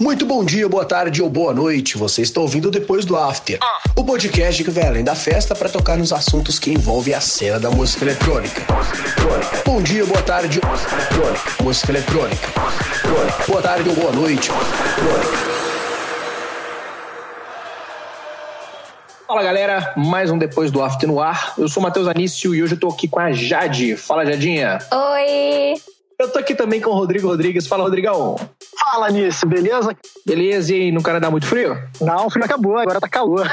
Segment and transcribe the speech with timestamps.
[0.00, 1.96] Muito bom dia, boa tarde ou boa noite.
[1.96, 3.60] Você está ouvindo depois do After,
[3.94, 7.60] o podcast que vai além da festa para tocar nos assuntos que envolvem a cena
[7.60, 8.60] da música eletrônica.
[9.64, 10.60] Bom dia, boa tarde,
[11.62, 12.48] música eletrônica.
[13.46, 14.50] Boa tarde ou boa noite.
[19.28, 21.54] Fala galera, mais um Depois do After no ar.
[21.56, 23.96] Eu sou o Matheus Anício e hoje eu tô aqui com a Jade.
[23.96, 24.80] Fala, Jadinha.
[24.90, 25.93] Oi!
[26.18, 27.66] Eu tô aqui também com o Rodrigo Rodrigues.
[27.66, 28.36] Fala, Rodrigão.
[28.78, 29.96] Fala nisso, beleza?
[30.24, 31.76] Beleza, e aí, no Canadá muito frio?
[32.00, 33.50] Não, o frio acabou, agora tá calor.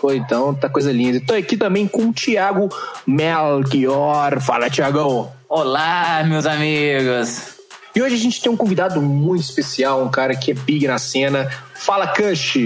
[0.00, 1.20] Pô, então tá coisa linda.
[1.26, 2.68] Tô aqui também com o Thiago
[3.06, 4.40] Melchior.
[4.40, 5.32] Fala, Thiagão.
[5.48, 7.54] Olá, meus amigos.
[7.96, 10.98] E hoje a gente tem um convidado muito especial, um cara que é big na
[10.98, 11.50] cena.
[11.74, 12.56] Fala, Kush.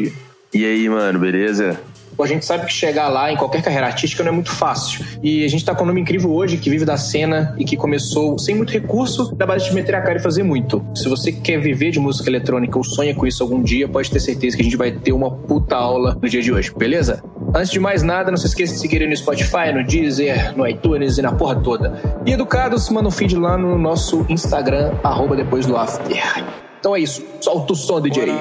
[0.52, 1.80] E aí, mano, beleza?
[2.22, 5.04] A gente sabe que chegar lá em qualquer carreira artística não é muito fácil.
[5.22, 7.76] E a gente tá com um nome incrível hoje, que vive da cena e que
[7.76, 10.84] começou sem muito recurso, da base de meter a cara e fazer muito.
[10.94, 14.20] Se você quer viver de música eletrônica ou sonha com isso algum dia, pode ter
[14.20, 17.22] certeza que a gente vai ter uma puta aula no dia de hoje, beleza?
[17.54, 21.18] Antes de mais nada, não se esqueça de seguir no Spotify, no Deezer, no iTunes
[21.18, 22.20] e na porra toda.
[22.26, 26.44] E educados, manda um feed lá no nosso Instagram, arroba depois do after.
[26.78, 28.32] Então é isso, solta o som, DJ.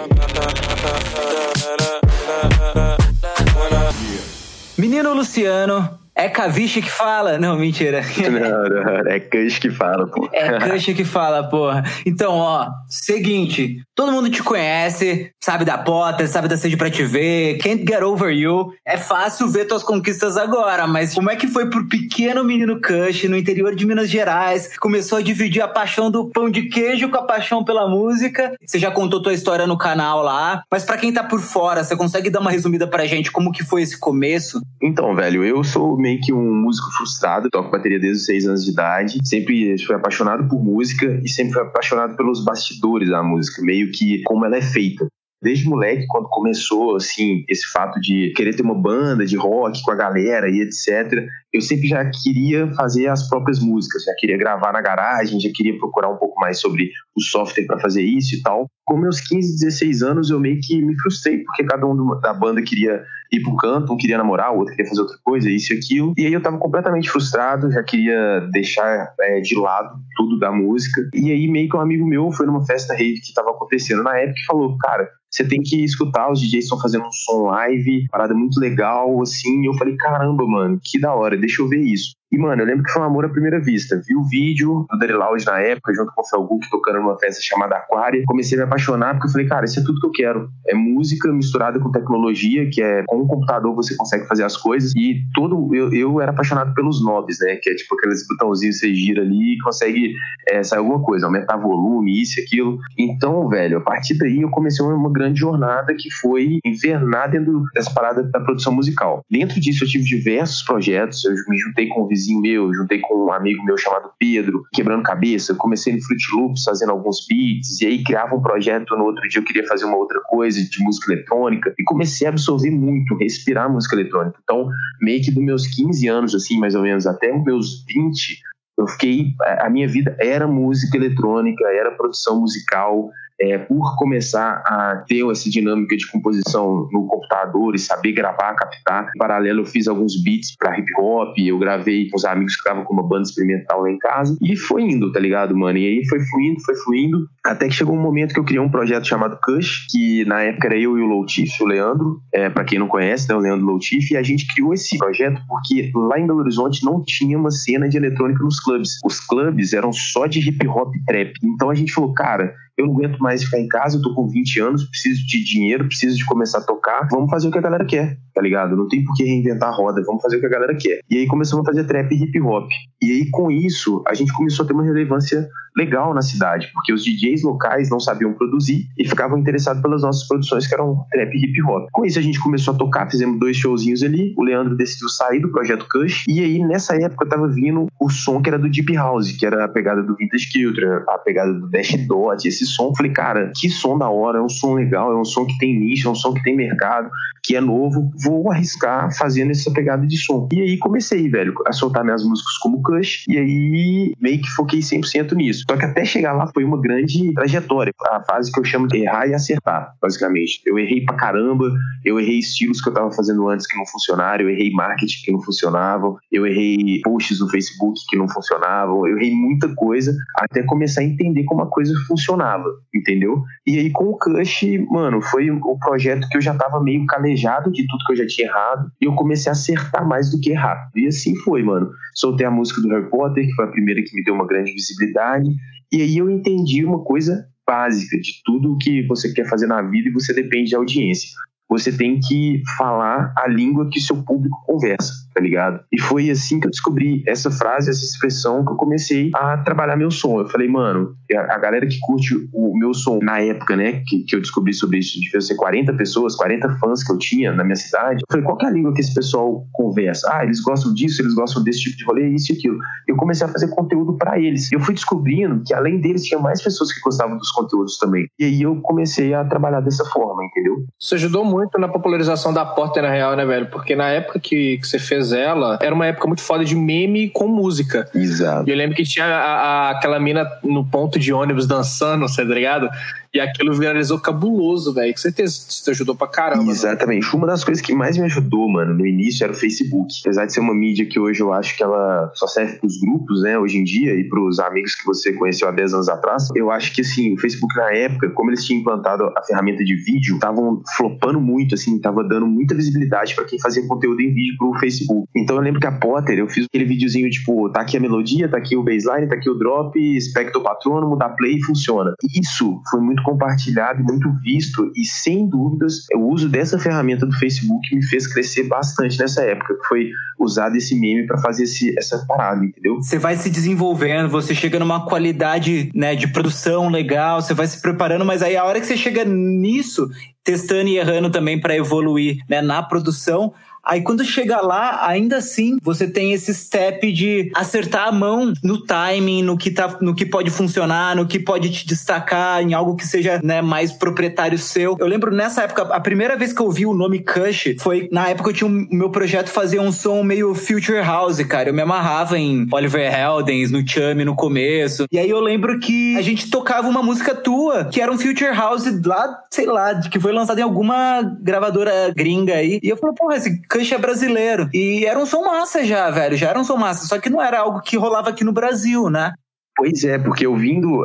[4.77, 7.37] Menino Luciano, é Caviche que fala?
[7.37, 8.01] Não, mentira.
[8.27, 10.27] Não, não, é Kush que fala, pô.
[10.33, 11.83] É Kush que fala, porra.
[12.05, 17.03] Então, ó, seguinte, todo mundo te conhece, sabe da Potter, sabe da Sede Pra Te
[17.03, 18.73] Ver, Can't Get Over You.
[18.85, 23.25] É fácil ver tuas conquistas agora, mas como é que foi pro pequeno menino Kush
[23.25, 24.75] no interior de Minas Gerais?
[24.77, 28.53] Começou a dividir a paixão do pão de queijo com a paixão pela música.
[28.65, 31.95] Você já contou tua história no canal lá, mas para quem tá por fora, você
[31.95, 34.61] consegue dar uma resumida pra gente como que foi esse começo?
[34.81, 38.63] Então, velho, eu sou meio que um músico frustrado, toco bateria desde os seis anos
[38.63, 43.61] de idade, sempre fui apaixonado por música e sempre fui apaixonado pelos bastidores da música,
[43.61, 45.05] meio que como ela é feita.
[45.39, 49.91] Desde moleque, quando começou, assim, esse fato de querer ter uma banda de rock com
[49.91, 54.71] a galera e etc., eu sempre já queria fazer as próprias músicas, já queria gravar
[54.71, 58.41] na garagem, já queria procurar um pouco mais sobre o software para fazer isso e
[58.41, 58.65] tal.
[58.83, 62.61] Com meus 15, 16 anos, eu meio que me frustrei, porque cada um da banda
[62.63, 65.77] queria ir um canto, um queria namorar, o outro queria fazer outra coisa, isso e
[65.77, 66.13] aquilo.
[66.17, 71.01] E aí eu tava completamente frustrado, já queria deixar é, de lado tudo da música.
[71.13, 74.17] E aí meio que um amigo meu foi numa festa rave que tava acontecendo na
[74.17, 78.07] época e falou, cara, você tem que escutar, os DJs estão fazendo um som live,
[78.09, 79.63] parada muito legal, assim.
[79.63, 82.16] E eu falei, caramba, mano, que da hora, deixa eu ver isso.
[82.31, 84.01] E, mano, eu lembro que foi um amor à primeira vista.
[84.05, 87.41] Vi o vídeo do Daddy Loud na época, junto com o Felguk, tocando numa festa
[87.41, 88.23] chamada Aquária.
[88.27, 90.49] Comecei a me apaixonar, porque eu falei, cara, isso é tudo que eu quero.
[90.67, 94.91] É música misturada com tecnologia, que é com o computador você consegue fazer as coisas.
[94.95, 95.73] E todo.
[95.73, 97.55] Eu, eu era apaixonado pelos knobs, né?
[97.61, 100.13] Que é tipo aqueles botãozinhos que você gira ali e consegue
[100.49, 102.77] é, sair alguma coisa, aumentar volume, isso e aquilo.
[102.97, 107.93] Então, velho, a partir daí eu comecei uma grande jornada que foi invernar dentro dessa
[107.93, 109.21] parada da produção musical.
[109.29, 113.25] Dentro disso eu tive diversos projetos, eu me juntei com o vizinho meu, juntei com
[113.25, 115.53] um amigo meu chamado Pedro, quebrando cabeça.
[115.55, 118.97] Comecei no Fruit Loops fazendo alguns beats, e aí criava um projeto.
[118.97, 122.31] No outro dia eu queria fazer uma outra coisa de música eletrônica, e comecei a
[122.31, 124.37] absorver muito, respirar música eletrônica.
[124.43, 124.69] Então,
[125.01, 128.41] meio que dos meus 15 anos, assim, mais ou menos, até os meus 20,
[128.77, 129.33] eu fiquei.
[129.59, 135.49] A minha vida era música eletrônica, era produção musical é, por começar a ter essa
[135.49, 139.11] dinâmica de composição no computador e saber gravar, captar.
[139.15, 142.59] Em paralelo, eu fiz alguns beats para hip hop, eu gravei com os amigos que
[142.59, 145.77] estavam com uma banda experimental lá em casa e foi indo, tá ligado, mano?
[145.77, 148.69] E aí foi fluindo, foi fluindo, até que chegou um momento que eu criei um
[148.69, 152.63] projeto chamado Cush, que na época era eu e o Loutif, o Leandro, é, para
[152.63, 156.19] quem não conhece, né, o Leandro Loutif, e a gente criou esse projeto porque lá
[156.19, 158.99] em Belo Horizonte não tinha uma cena de eletrônica nos clubes.
[159.03, 161.33] Os clubes eram só de hip hop trap.
[161.43, 164.27] Então a gente falou, cara, eu não aguento mais ficar em casa, eu tô com
[164.27, 167.61] 20 anos, preciso de dinheiro, preciso de começar a tocar, vamos fazer o que a
[167.61, 168.75] galera quer, tá ligado?
[168.75, 170.99] Não tem por que reinventar a roda, vamos fazer o que a galera quer.
[171.09, 172.69] E aí começamos a fazer trap e hip hop.
[173.01, 175.47] E aí com isso, a gente começou a ter uma relevância
[175.77, 180.27] legal na cidade, porque os DJs locais não sabiam produzir e ficavam interessados pelas nossas
[180.27, 181.87] produções que eram trap e hip hop.
[181.91, 185.39] Com isso a gente começou a tocar, fizemos dois showzinhos ali, o Leandro decidiu sair
[185.39, 188.93] do projeto Cush, e aí nessa época tava vindo o som que era do Deep
[188.95, 192.93] House, que era a pegada do Vintage Culture, a pegada do Dash Dot, esse som.
[192.95, 195.79] Falei, cara, que som da hora, é um som legal, é um som que tem
[195.79, 197.09] nicho, é um som que tem mercado,
[197.43, 200.49] que é novo, vou arriscar fazendo essa pegada de som.
[200.51, 204.79] E aí comecei, velho, a soltar minhas músicas como Cush, e aí meio que foquei
[204.79, 205.63] 100% nisso.
[205.69, 207.93] Só que até chegar lá foi uma grande trajetória.
[208.09, 210.61] A fase que eu chamo de errar e acertar, basicamente.
[210.65, 211.69] Eu errei pra caramba,
[212.05, 215.31] eu errei estilos que eu tava fazendo antes que não funcionaram, eu errei marketing que
[215.31, 220.63] não funcionavam, eu errei posts no Facebook que não funcionavam, eu errei muita coisa até
[220.63, 223.43] começar a entender como a coisa funcionava, entendeu?
[223.65, 227.71] E aí com o Cush, mano, foi o projeto que eu já tava meio calejado
[227.71, 230.51] de tudo que eu já tinha errado e eu comecei a acertar mais do que
[230.51, 230.89] errar.
[230.95, 231.89] E assim foi, mano.
[232.15, 234.71] Soltei a música do Harry Potter, que foi a primeira que me deu uma grande
[234.71, 235.49] visibilidade,
[235.91, 240.09] e aí eu entendi uma coisa básica de tudo que você quer fazer na vida
[240.09, 241.29] e você depende de audiência.
[241.69, 245.81] Você tem que falar a língua que seu público conversa, tá ligado?
[245.91, 249.95] E foi assim que eu descobri essa frase, essa expressão, que eu comecei a trabalhar
[249.95, 250.39] meu som.
[250.39, 254.35] Eu falei, mano, a galera que curte o meu som na época, né, que, que
[254.35, 257.75] eu descobri sobre isso, devia ser 40 pessoas, 40 fãs que eu tinha na minha
[257.75, 258.21] cidade.
[258.21, 260.27] Eu falei, qual que é a língua que esse pessoal conversa?
[260.33, 262.79] Ah, eles gostam disso, eles gostam desse tipo de rolê, isso e aquilo.
[263.07, 264.71] Eu comecei a fazer conteúdo para eles.
[264.71, 268.27] Eu fui descobrindo que além deles tinha mais pessoas que gostavam dos conteúdos também.
[268.39, 270.77] E aí eu comecei a trabalhar dessa forma, entendeu?
[270.99, 273.69] Isso ajudou muito na popularização da Porter, na real, né, velho?
[273.69, 277.29] Porque na época que, que você fez ela, era uma época muito foda de meme
[277.29, 278.09] com música.
[278.13, 278.67] Exato.
[278.67, 282.45] E eu lembro que tinha a, a, aquela mina no ponto de ônibus dançando, você
[282.45, 282.89] tá ligado?
[283.37, 285.13] E aquilo viralizou cabuloso, velho.
[285.13, 286.63] Com certeza isso te ajudou pra caramba.
[286.63, 286.71] Né?
[286.71, 287.35] Exatamente.
[287.35, 290.11] Uma das coisas que mais me ajudou, mano, no início era o Facebook.
[290.21, 293.43] Apesar de ser uma mídia que hoje eu acho que ela só serve pros grupos,
[293.43, 296.71] né, hoje em dia, e pros amigos que você conheceu há 10 anos atrás, eu
[296.71, 300.35] acho que, assim, o Facebook na época, como eles tinham implantado a ferramenta de vídeo,
[300.35, 304.73] estavam flopando muito, assim, tava dando muita visibilidade para quem fazia conteúdo em vídeo pro
[304.79, 305.27] Facebook.
[305.35, 308.49] Então eu lembro que a Potter, eu fiz aquele videozinho, tipo, tá aqui a melodia,
[308.49, 312.13] tá aqui o baseline, tá aqui o drop, espectro patrônomo, dá play e funciona.
[312.33, 317.93] Isso foi muito compartilhado, muito visto e sem dúvidas o uso dessa ferramenta do Facebook
[317.93, 322.23] me fez crescer bastante nessa época, que foi usado esse meme para fazer esse, essa
[322.25, 322.95] parada, entendeu?
[322.95, 327.81] Você vai se desenvolvendo, você chega numa qualidade né, de produção legal, você vai se
[327.81, 330.07] preparando, mas aí a hora que você chega nisso,
[330.47, 333.53] testando e errando também para evoluir né, na produção,
[333.87, 338.83] Aí quando chega lá, ainda assim, você tem esse step de acertar a mão no
[338.83, 342.97] timing, no que, tá, no que pode funcionar, no que pode te destacar, em algo
[342.97, 344.97] que seja né, mais proprietário seu.
[344.99, 348.27] Eu lembro nessa época, a primeira vez que eu vi o nome Kush foi na
[348.27, 351.69] época eu tinha o meu projeto fazer um som meio Future House, cara.
[351.69, 355.05] Eu me amarrava em Oliver Heldens, no Chame no começo.
[355.09, 358.53] E aí eu lembro que a gente tocava uma música tua, que era um Future
[358.53, 362.79] House lá, sei lá, que foi lançado em alguma gravadora gringa aí.
[362.81, 364.69] E eu falei, porra, esse Kush é brasileiro.
[364.73, 366.37] E era um som massa já, velho.
[366.37, 367.05] Já era um som massa.
[367.05, 369.33] Só que não era algo que rolava aqui no Brasil, né?
[369.77, 371.03] Pois é, porque eu vindo,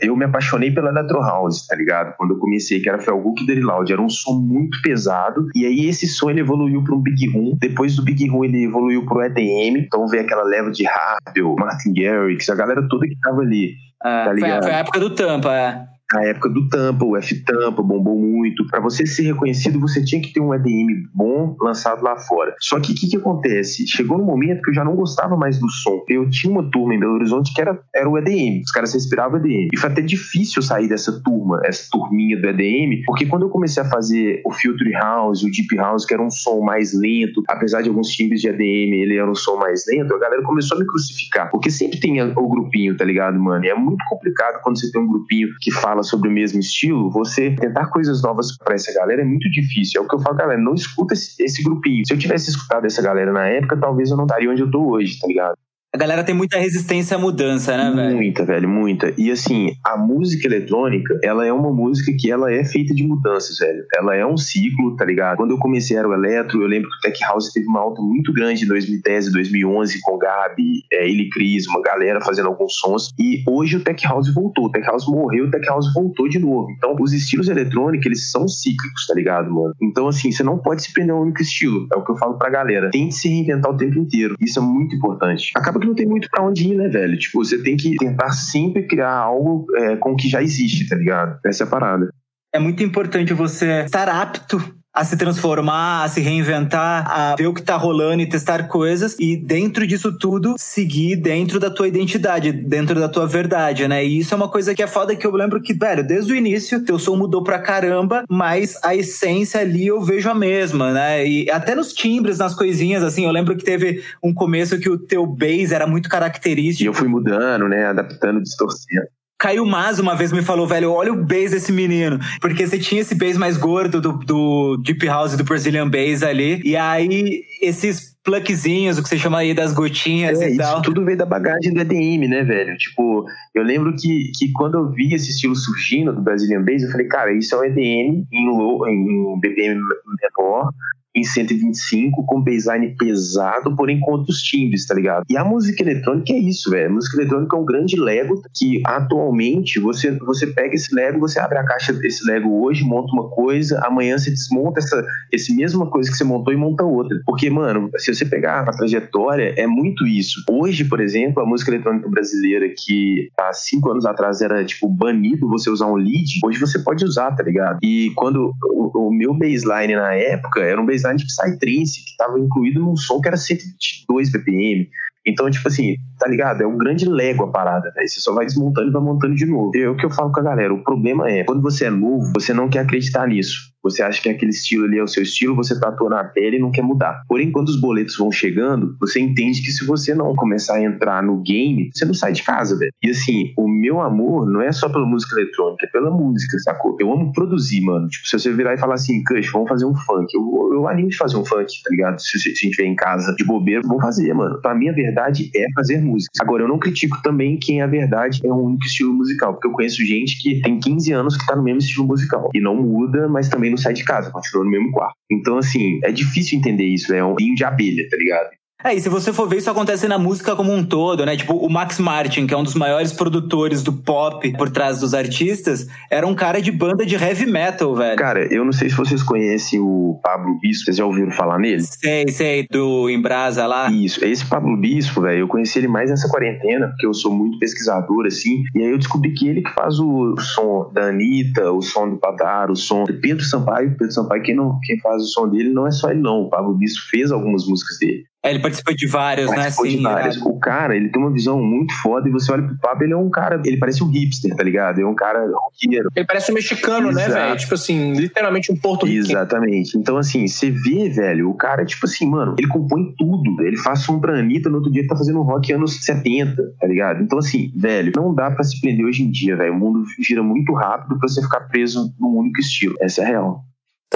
[0.00, 2.16] eu me apaixonei pela Electro House, tá ligado?
[2.16, 5.86] Quando eu comecei, que era Felguk e Loud, era um som muito pesado, e aí
[5.86, 9.20] esse som ele evoluiu para um Big Room, depois do Big Room ele evoluiu pro
[9.22, 13.74] EDM, então veio aquela leva de Harville, Martin Garrix, a galera toda que tava ali,
[14.02, 14.62] é, tá ligado?
[14.62, 18.66] Foi, foi a época do Tampa, é na época do Tampa, o F-Tampa bombou muito.
[18.68, 22.54] Para você ser reconhecido, você tinha que ter um EDM bom lançado lá fora.
[22.60, 23.86] Só que o que, que acontece?
[23.88, 26.04] Chegou no momento que eu já não gostava mais do som.
[26.08, 28.62] Eu tinha uma turma em Belo Horizonte que era, era o EDM.
[28.64, 29.68] Os caras respiravam EDM.
[29.72, 33.82] E foi até difícil sair dessa turma, essa turminha do EDM, porque quando eu comecei
[33.82, 37.82] a fazer o Filter House, o Deep House, que era um som mais lento, apesar
[37.82, 40.80] de alguns timbres de EDM, ele era um som mais lento, a galera começou a
[40.80, 41.50] me crucificar.
[41.50, 43.64] Porque sempre tem o grupinho, tá ligado, mano?
[43.64, 46.60] E é muito complicado quando você tem um grupinho que fala fala sobre o mesmo
[46.60, 50.00] estilo, você tentar coisas novas para essa galera é muito difícil.
[50.00, 52.02] É o que eu falo, galera, não escuta esse, esse grupinho.
[52.06, 54.90] Se eu tivesse escutado essa galera na época, talvez eu não estaria onde eu tô
[54.90, 55.56] hoje, tá ligado?
[55.96, 58.16] A galera tem muita resistência à mudança, né, velho?
[58.16, 59.14] Muita, velho, muita.
[59.16, 63.56] E assim, a música eletrônica, ela é uma música que ela é feita de mudanças,
[63.56, 63.82] velho.
[63.96, 65.38] Ela é um ciclo, tá ligado?
[65.38, 68.02] Quando eu comecei era o eletro, eu lembro que o Tech House teve uma alta
[68.02, 72.48] muito grande em 2010 e 2011 com o Gabi, é, ele Cris, uma galera fazendo
[72.48, 73.14] alguns sons.
[73.18, 74.66] E hoje o Tech House voltou.
[74.66, 76.68] O Tech House morreu, o Tech House voltou de novo.
[76.76, 79.72] Então, os estilos eletrônicos, eles são cíclicos, tá ligado, mano?
[79.80, 81.88] Então, assim, você não pode se prender a um único estilo.
[81.90, 82.90] É o que eu falo pra galera.
[82.90, 84.36] Tente se reinventar o tempo inteiro.
[84.38, 85.52] Isso é muito importante.
[85.56, 87.18] Acaba que não tem muito pra onde ir, né, velho?
[87.18, 90.96] Tipo, você tem que tentar sempre criar algo é, com o que já existe, tá
[90.96, 91.38] ligado?
[91.44, 92.10] Essa é a parada.
[92.54, 97.52] É muito importante você estar apto a se transformar, a se reinventar, a ver o
[97.52, 102.50] que tá rolando e testar coisas e dentro disso tudo seguir dentro da tua identidade,
[102.50, 104.02] dentro da tua verdade, né?
[104.02, 106.36] E isso é uma coisa que é foda que eu lembro que, velho, desde o
[106.36, 111.28] início teu som mudou pra caramba, mas a essência ali eu vejo a mesma, né?
[111.28, 114.96] E até nos timbres, nas coisinhas, assim, eu lembro que teve um começo que o
[114.96, 116.84] teu bass era muito característico.
[116.84, 117.84] E eu fui mudando, né?
[117.84, 119.08] Adaptando, distorcendo.
[119.38, 122.18] Caio Mas uma vez me falou, velho, olha o bass desse menino.
[122.40, 126.60] Porque você tinha esse bass mais gordo do, do Deep House do Brazilian Bass ali.
[126.64, 130.82] E aí, esses pluckzinhos, o que você chama aí das gotinhas é, e isso tal.
[130.82, 132.76] tudo veio da bagagem do EDM, né, velho?
[132.76, 133.24] Tipo,
[133.54, 137.06] eu lembro que, que quando eu vi esse estilo surgindo do Brazilian Bass, eu falei,
[137.06, 140.70] cara, isso é um EDM em, low, em BPM menor,
[141.16, 145.24] em 125, com baseline pesado, porém com outros timbres, tá ligado?
[145.28, 146.90] E a música eletrônica é isso, velho.
[146.90, 151.40] A música eletrônica é um grande Lego que atualmente você, você pega esse Lego, você
[151.40, 155.86] abre a caixa desse Lego hoje, monta uma coisa, amanhã você desmonta essa esse mesma
[155.86, 157.20] coisa que você montou e monta outra.
[157.24, 160.42] Porque, mano, se você pegar a trajetória, é muito isso.
[160.50, 165.48] Hoje, por exemplo, a música eletrônica brasileira que há cinco anos atrás era, tipo, banido
[165.48, 167.78] você usar um lead, hoje você pode usar, tá ligado?
[167.82, 172.38] E quando o, o meu baseline na época era um baseline de Psytrance, que estava
[172.38, 174.88] incluído num som que era 122 BPM.
[175.26, 176.62] Então, tipo assim, tá ligado?
[176.62, 178.06] É um grande Lego a parada, né?
[178.06, 179.72] Você só vai desmontando e vai montando de novo.
[179.74, 180.72] É o que eu falo com a galera.
[180.72, 183.72] O problema é, quando você é novo, você não quer acreditar nisso.
[183.90, 186.60] Você acha que aquele estilo ali é o seu estilo, você tatua na pele e
[186.60, 187.22] não quer mudar.
[187.28, 191.22] Porém, quando os boletos vão chegando, você entende que se você não começar a entrar
[191.22, 192.92] no game, você não sai de casa, velho.
[193.02, 196.96] E assim, o meu amor não é só pela música eletrônica, é pela música, sacou?
[197.00, 198.08] Eu amo produzir, mano.
[198.08, 200.34] Tipo, se você virar e falar assim, Cush, vamos fazer um funk.
[200.34, 202.20] Eu, eu animo de fazer um funk, tá ligado?
[202.20, 204.56] Se, se a gente vier em casa de bobeira, vamos fazer, mano.
[204.58, 206.32] Então, a minha verdade é fazer música.
[206.40, 209.72] Agora, eu não critico também quem a verdade é um único estilo musical, porque eu
[209.72, 212.50] conheço gente que tem 15 anos que tá no mesmo estilo musical.
[212.54, 215.16] E não muda, mas também não sai de casa, continua no mesmo quarto.
[215.30, 218.50] Então, assim, é difícil entender isso, é um vinho de abelha, tá ligado?
[218.84, 221.34] É, e se você for ver, isso acontece na música como um todo, né?
[221.34, 225.14] Tipo, o Max Martin, que é um dos maiores produtores do pop por trás dos
[225.14, 228.16] artistas, era um cara de banda de heavy metal, velho.
[228.16, 231.82] Cara, eu não sei se vocês conhecem o Pablo Bispo, vocês já ouviram falar nele?
[231.82, 233.90] Sei, sei, do Embrasa lá.
[233.90, 237.58] Isso, esse Pablo Bispo, velho, eu conheci ele mais nessa quarentena, porque eu sou muito
[237.58, 241.80] pesquisador, assim, e aí eu descobri que ele que faz o som da Anitta, o
[241.80, 243.96] som do Padar, o som do Pedro Sampaio.
[243.96, 246.42] Pedro Sampaio, quem, não, quem faz o som dele não é só ele, não.
[246.42, 248.24] O Pablo Bispo fez algumas músicas dele.
[248.46, 249.90] É, ele participou de vários, participou né?
[249.90, 250.36] Sim, de vários.
[250.38, 253.16] O cara, ele tem uma visão muito foda e você olha pro Pablo, ele é
[253.16, 254.98] um cara, ele parece um hipster, tá ligado?
[254.98, 256.10] Ele é um cara roqueiro.
[256.14, 257.28] Ele parece um mexicano, Exato.
[257.28, 257.56] né, velho?
[257.56, 259.06] Tipo assim, literalmente um porto.
[259.06, 259.98] Exatamente.
[259.98, 263.62] Então, assim, você vê, velho, o cara, tipo assim, mano, ele compõe tudo.
[263.62, 266.86] Ele faz som pra Anitta, no outro dia ele tá fazendo rock anos 70, tá
[266.86, 267.22] ligado?
[267.22, 269.72] Então, assim, velho, não dá pra se prender hoje em dia, velho.
[269.72, 272.94] O mundo gira muito rápido pra você ficar preso num único estilo.
[273.00, 273.64] Essa é a real.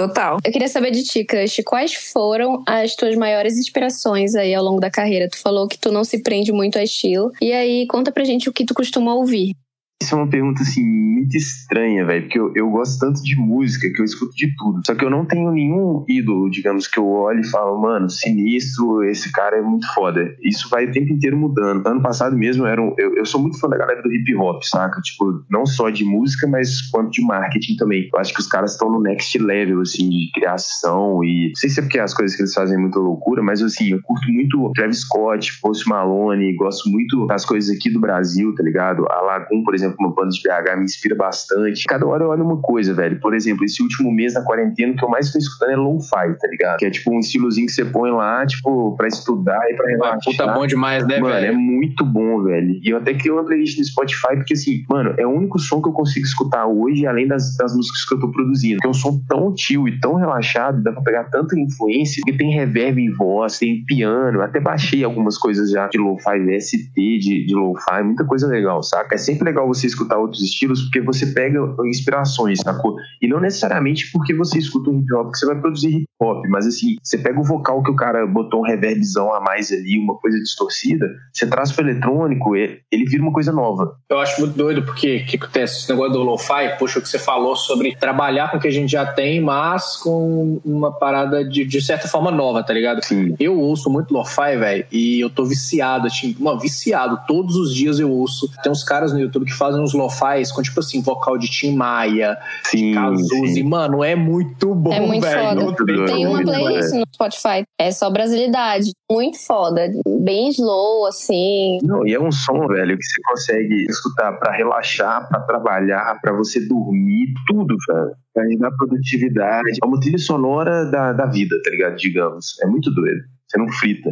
[0.07, 0.39] Total.
[0.43, 4.79] Eu queria saber de ti, Crush, quais foram as tuas maiores inspirações aí ao longo
[4.79, 5.29] da carreira?
[5.29, 7.31] Tu falou que tu não se prende muito a estilo.
[7.39, 9.55] E aí, conta pra gente o que tu costuma ouvir.
[10.01, 13.89] Isso é uma pergunta, assim, muito estranha, velho, porque eu, eu gosto tanto de música
[13.89, 14.81] que eu escuto de tudo.
[14.85, 19.03] Só que eu não tenho nenhum ídolo, digamos, que eu olho e falo, mano, sinistro,
[19.03, 20.35] esse cara é muito foda.
[20.41, 21.85] Isso vai o tempo inteiro mudando.
[21.85, 24.63] Ano passado mesmo, era um, eu, eu sou muito fã da galera do hip hop,
[24.63, 24.99] saca?
[25.01, 28.09] Tipo, não só de música, mas quanto de marketing também.
[28.11, 31.49] Eu acho que os caras estão no next level, assim, de criação e.
[31.49, 33.91] Não sei se é porque as coisas que eles fazem é muito loucura, mas assim,
[33.91, 38.63] eu curto muito Travis Scott, Post Malone, gosto muito das coisas aqui do Brasil, tá
[38.63, 39.05] ligado?
[39.09, 41.83] A Lagoon, por exemplo, uma banda de BH me inspira bastante.
[41.85, 43.19] Cada hora eu olho uma coisa, velho.
[43.19, 46.37] Por exemplo, esse último mês na quarentena, o que eu mais tô escutando é lo-fi,
[46.39, 46.77] tá ligado?
[46.77, 50.19] Que é tipo um estilozinho que você põe lá, tipo, pra estudar e pra relaxar.
[50.23, 51.47] Puta bom demais, né, mano, velho?
[51.47, 52.79] é muito bom, velho.
[52.83, 55.81] E eu até criei uma playlist no Spotify, porque assim, mano, é o único som
[55.81, 58.79] que eu consigo escutar hoje, além das, das músicas que eu tô produzindo.
[58.79, 62.33] Que é um som tão chill e tão relaxado, dá pra pegar tanta influência, que
[62.33, 67.45] tem reverb em voz, tem piano, até baixei algumas coisas já de lo-fi, VST de,
[67.45, 69.15] de lo-fi, muita coisa legal, saca?
[69.15, 72.95] É sempre legal você escutar outros estilos, porque você pega inspirações, sacou?
[73.21, 76.45] E não necessariamente porque você escuta um hip hop que você vai produzir hip hop,
[76.49, 79.97] mas assim, você pega o vocal que o cara botou um reverbzão a mais ali,
[79.97, 83.95] uma coisa distorcida, você traz pro eletrônico, ele, ele vira uma coisa nova.
[84.09, 85.79] Eu acho muito doido, porque o que acontece?
[85.79, 88.71] Esse negócio do lo-fi, puxa o que você falou sobre trabalhar com o que a
[88.71, 93.03] gente já tem, mas com uma parada de, de certa forma nova, tá ligado?
[93.03, 93.35] Sim.
[93.39, 97.19] Eu ouço muito lo-fi, velho, e eu tô viciado, tipo, mano, viciado.
[97.27, 98.49] Todos os dias eu ouço.
[98.61, 101.75] Tem uns caras no YouTube que fazem uns lo-fis com, tipo assim, vocal de Tim
[101.75, 103.63] Maia, sim, de Cazuza.
[103.63, 105.47] Mano, é muito bom, É muito velho.
[105.49, 105.61] foda.
[105.61, 106.05] Muito doido.
[106.05, 108.91] Tem uma playlist no Spotify, é só brasilidade.
[109.11, 109.89] Muito foda.
[110.21, 111.79] Bem slow, assim.
[111.83, 116.33] Não, e é um som, velho, que você consegue escutar pra relaxar, pra trabalhar, pra
[116.33, 118.11] você dormir, tudo, velho.
[118.33, 119.77] Pra dar produtividade.
[119.83, 121.95] É uma trilha sonora da, da vida, tá ligado?
[121.97, 122.57] Digamos.
[122.61, 123.19] É muito doido.
[123.47, 124.09] Você não frita.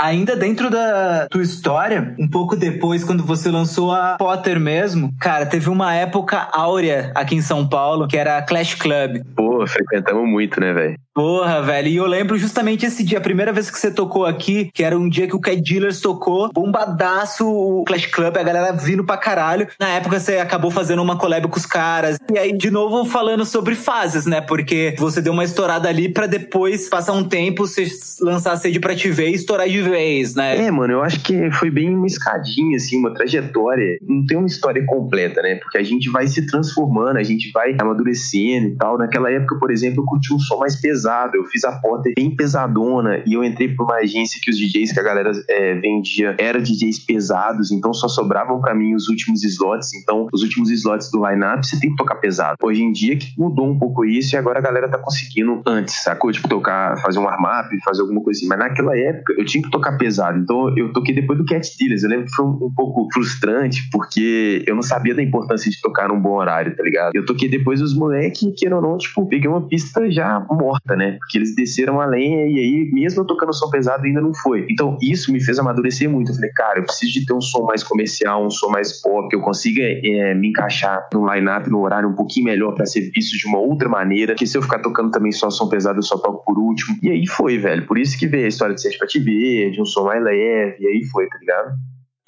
[0.00, 5.44] Ainda dentro da tua história, um pouco depois, quando você lançou a Potter mesmo, cara,
[5.44, 9.22] teve uma época áurea aqui em São Paulo, que era a Clash Club.
[9.36, 10.98] Pô, frequentamos muito, né, velho?
[11.14, 11.88] Porra, velho.
[11.88, 14.96] E eu lembro justamente esse dia, a primeira vez que você tocou aqui, que era
[14.96, 19.18] um dia que o Cat Dealers tocou, bombadaço o Clash Club, a galera vindo pra
[19.18, 19.68] caralho.
[19.78, 22.16] Na época você acabou fazendo uma collab com os caras.
[22.32, 24.40] E aí, de novo, falando sobre fases, né?
[24.40, 27.86] Porque você deu uma estourada ali pra depois passar um tempo, você
[28.22, 29.89] lançar a sede pra te ver e estourar de vez,
[30.36, 30.66] né?
[30.66, 33.98] É, mano, eu acho que foi bem uma escadinha, assim, uma trajetória.
[34.02, 35.56] Não tem uma história completa, né?
[35.56, 38.98] Porque a gente vai se transformando, a gente vai amadurecendo e tal.
[38.98, 41.36] Naquela época, por exemplo, eu curti um som mais pesado.
[41.36, 44.92] Eu fiz a porta bem pesadona e eu entrei pra uma agência que os DJs
[44.92, 49.42] que a galera é, vendia eram DJs pesados, então só sobravam para mim os últimos
[49.44, 49.94] slots.
[49.94, 52.56] Então, os últimos slots do line-up você tem que tocar pesado.
[52.62, 56.02] Hoje em dia que mudou um pouco isso e agora a galera tá conseguindo antes,
[56.02, 56.30] sacou?
[56.32, 58.48] Tipo, tocar, fazer um warm-up, fazer alguma coisa assim.
[58.48, 60.38] Mas naquela época eu tinha que tocar pesado.
[60.38, 62.02] Então eu toquei depois do Cat Dealers.
[62.02, 65.80] Eu lembro que foi um, um pouco frustrante porque eu não sabia da importância de
[65.80, 67.12] tocar num bom horário, tá ligado?
[67.14, 71.16] Eu toquei depois os moleques, que ou não, tipo, peguei uma pista já morta, né?
[71.18, 74.66] Porque eles desceram a lenha e aí, mesmo tocando som pesado, ainda não foi.
[74.70, 76.30] Então isso me fez amadurecer muito.
[76.30, 79.28] Eu falei, cara, eu preciso de ter um som mais comercial, um som mais pop,
[79.28, 83.10] que eu consiga é, me encaixar no line-up, no horário um pouquinho melhor para ser
[83.14, 84.34] visto de uma outra maneira.
[84.34, 86.96] Que se eu ficar tocando também só som pesado, eu só toco por último.
[87.02, 87.86] E aí foi, velho.
[87.86, 90.22] Por isso que veio a história de Sede Pra Te Ver, de um som mais
[90.22, 91.72] leve, e aí foi, tá ligado?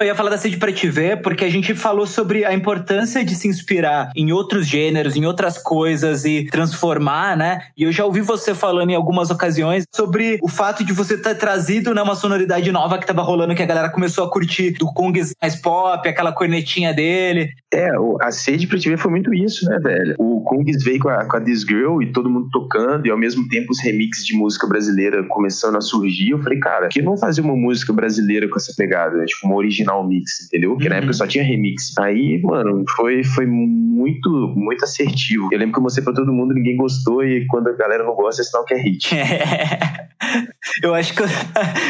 [0.03, 3.23] Eu ia falar da Sede Pra Te Ver, porque a gente falou sobre a importância
[3.23, 7.61] de se inspirar em outros gêneros, em outras coisas e transformar, né?
[7.77, 11.35] E eu já ouvi você falando em algumas ocasiões sobre o fato de você ter
[11.35, 14.87] trazido né, uma sonoridade nova que tava rolando, que a galera começou a curtir do
[14.87, 17.51] Kong mais pop, aquela cornetinha dele.
[17.73, 17.87] É,
[18.19, 20.15] a Sede Pra Te Ver foi muito isso, né, velho?
[20.17, 23.17] O Kongs veio com a, com a This Girl e todo mundo tocando, e ao
[23.17, 26.31] mesmo tempo os remixes de música brasileira começando a surgir.
[26.31, 29.25] Eu falei, cara, que não fazer uma música brasileira com essa pegada, né?
[29.25, 30.71] tipo, uma original mix, entendeu?
[30.71, 30.91] Porque uhum.
[30.91, 31.97] na época só tinha remix.
[31.97, 35.49] Aí, mano, foi, foi muito, muito assertivo.
[35.51, 38.15] Eu lembro que eu mostrei pra todo mundo, ninguém gostou, e quando a galera não
[38.15, 39.15] gosta, é sinal que é hit.
[40.81, 41.23] eu acho que.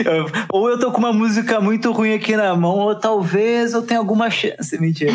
[0.06, 3.82] Eu, ou eu tô com uma música muito ruim aqui na mão, ou talvez eu
[3.82, 4.80] tenha alguma chance.
[4.80, 5.12] Mentira.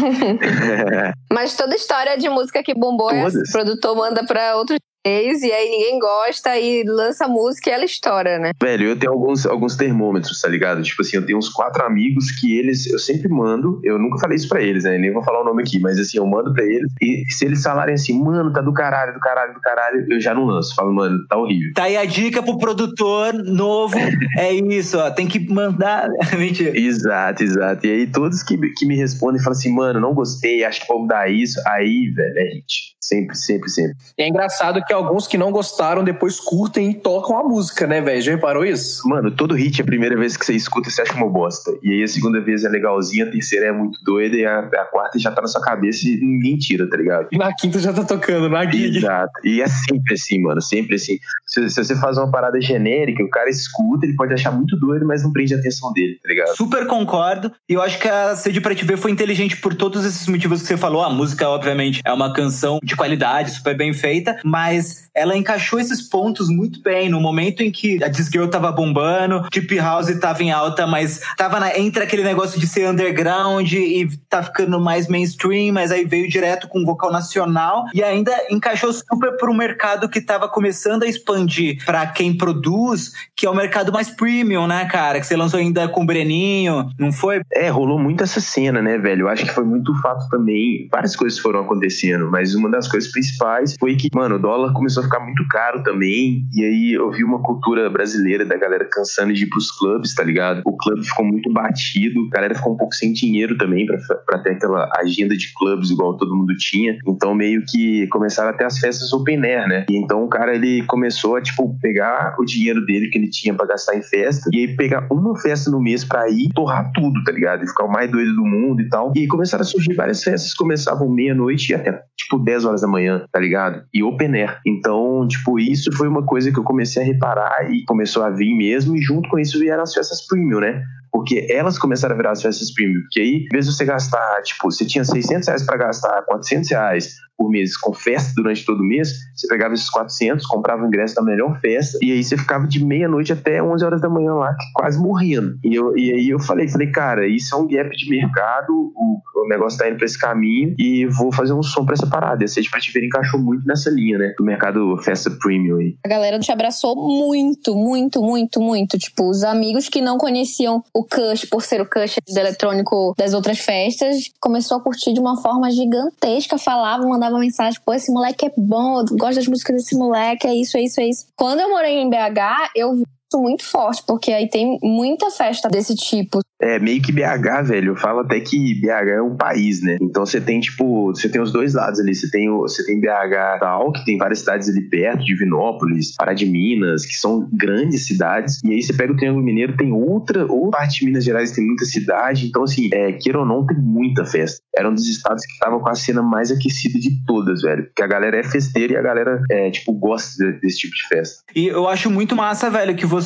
[1.31, 5.53] Mas toda história de música que bombou, é assim, o produtor manda pra outros e
[5.53, 8.51] aí ninguém gosta e lança música e ela estoura, né?
[8.61, 10.83] Velho, eu tenho alguns, alguns termômetros, tá ligado?
[10.83, 14.37] Tipo assim, eu tenho uns quatro amigos que eles, eu sempre mando, eu nunca falei
[14.37, 14.99] isso pra eles, né?
[14.99, 17.63] Nem vou falar o nome aqui, mas assim, eu mando pra eles e se eles
[17.63, 20.75] falarem assim, mano, tá do caralho, do caralho, do caralho, eu já não lanço.
[20.75, 21.73] Falo, mano, tá horrível.
[21.75, 23.97] Tá aí a dica pro produtor novo,
[24.37, 26.09] é isso, ó, tem que mandar.
[26.37, 26.79] Mentira.
[26.79, 27.87] Exato, exato.
[27.87, 31.03] E aí todos que, que me respondem falam assim, mano, não gostei, acho que vou
[31.03, 32.97] mudar isso, aí, velho, é hit.
[33.01, 33.97] Sempre, sempre, sempre.
[34.19, 38.01] E é engraçado que alguns que não gostaram depois curtem e tocam a música, né,
[38.01, 38.23] velho?
[38.23, 39.07] Já reparou isso?
[39.09, 41.71] Mano, todo hit, a primeira vez que você escuta, você acha uma bosta.
[41.83, 44.85] E aí a segunda vez é legalzinha, a terceira é muito doida e a, a
[44.87, 47.29] quarta já tá na sua cabeça e ninguém tira, tá ligado?
[47.33, 48.99] Na quinta já tá tocando, na gig.
[48.99, 49.33] Exato.
[49.45, 51.19] E é sempre assim, mano, sempre assim.
[51.47, 55.07] Se, se, você faz uma parada genérica, o cara escuta, ele pode achar muito doido,
[55.07, 56.57] mas não prende a atenção dele, tá ligado?
[56.57, 57.53] Super concordo.
[57.69, 60.61] E eu acho que a Sede Pra Te Ver foi inteligente por todos esses motivos
[60.61, 61.03] que você falou.
[61.03, 64.78] A música, obviamente, é uma canção de qualidade, super bem feita, mas
[65.15, 67.09] ela encaixou esses pontos muito bem.
[67.09, 71.21] No momento em que a Disc Girl tava bombando, Deep House tava em alta, mas
[71.37, 76.05] tava na, entre aquele negócio de ser underground e tá ficando mais mainstream, mas aí
[76.05, 81.07] veio direto com vocal nacional e ainda encaixou super pro mercado que tava começando a
[81.07, 85.21] expandir para quem produz, que é o mercado mais premium, né, cara?
[85.21, 87.41] Que você lançou ainda com o Breninho, não foi?
[87.53, 89.23] É, rolou muito essa cena, né, velho?
[89.23, 90.89] Eu acho que foi muito fato também.
[90.91, 95.03] Várias coisas foram acontecendo, mas uma das coisas principais foi que, mano, o dólar começou
[95.03, 96.47] a ficar muito caro também.
[96.55, 100.23] E aí eu vi uma cultura brasileira da galera cansando de ir pros clubes, tá
[100.23, 100.63] ligado?
[100.65, 103.87] O clube ficou muito batido, a galera ficou um pouco sem dinheiro também
[104.27, 106.99] para ter aquela agenda de clubes igual todo mundo tinha.
[107.07, 109.87] Então meio que começaram a ter as festas open air, né?
[109.91, 113.55] E então o cara ele começou a tipo pegar o dinheiro dele que ele tinha
[113.55, 117.23] para gastar em festa e aí pegar uma festa no mês para ir torrar tudo,
[117.25, 117.65] tá ligado?
[117.65, 119.13] E ficar o mais doido do mundo e tal.
[119.15, 122.89] E aí começaram a surgir várias festas, começavam meia-noite e até tipo 10 horas da
[122.89, 123.83] manhã, tá ligado?
[123.93, 124.58] E open air.
[124.67, 128.55] Então, tipo, isso foi uma coisa que eu comecei a reparar e começou a vir
[128.57, 130.85] mesmo, e junto com isso vieram as festas premium, né?
[131.13, 133.01] Porque elas começaram a virar as festas premium.
[133.03, 136.71] Porque aí, em vez de você gastar, tipo, você tinha 600 reais para gastar, 400
[136.71, 140.89] reais por mês com festa durante todo o mês, você pegava esses 400, comprava o
[140.89, 144.35] ingresso da melhor festa, e aí você ficava de meia-noite até 11 horas da manhã
[144.35, 145.57] lá, quase morrendo.
[145.63, 149.21] E, eu, e aí eu falei, falei, cara, isso é um gap de mercado, o,
[149.37, 152.43] o negócio tá indo pra esse caminho, e vou fazer um som pra essa parada.
[152.43, 155.77] E a Sede Pra Te Ver encaixou muito nessa linha, né, do mercado festa premium
[155.77, 155.97] aí.
[156.05, 158.99] A galera te abraçou muito, muito, muito, muito.
[158.99, 163.33] Tipo, os amigos que não conheciam o Kush por ser o Kush do eletrônico das
[163.33, 168.47] outras festas, começou a curtir de uma forma gigantesca, falava, mandava mensagem, pô, esse moleque
[168.47, 171.27] é bom, eu gosto das músicas desse moleque, é isso, é isso, é isso.
[171.37, 173.05] Quando eu morei em BH, eu vi
[173.37, 176.41] muito forte, porque aí tem muita festa desse tipo.
[176.61, 177.93] É meio que BH, velho.
[177.93, 179.97] Eu falo até que BH é um país, né?
[180.01, 182.15] Então você tem, tipo, você tem os dois lados ali.
[182.15, 186.33] Você tem, o, você tem BH tal, que tem várias cidades ali perto, Divinópolis, Pará
[186.33, 188.61] de Minas, que são grandes cidades.
[188.65, 191.65] E aí você pega o Triângulo Mineiro, tem outra, ou parte de Minas Gerais tem
[191.65, 192.47] muita cidade.
[192.47, 194.61] Então, assim, é, queira ou não, tem muita festa.
[194.77, 197.85] Era um dos estados que tava com a cena mais aquecida de todas, velho.
[197.85, 201.43] Porque a galera é festeira e a galera, é, tipo, gosta desse tipo de festa.
[201.55, 203.18] E eu acho muito massa, velho, que você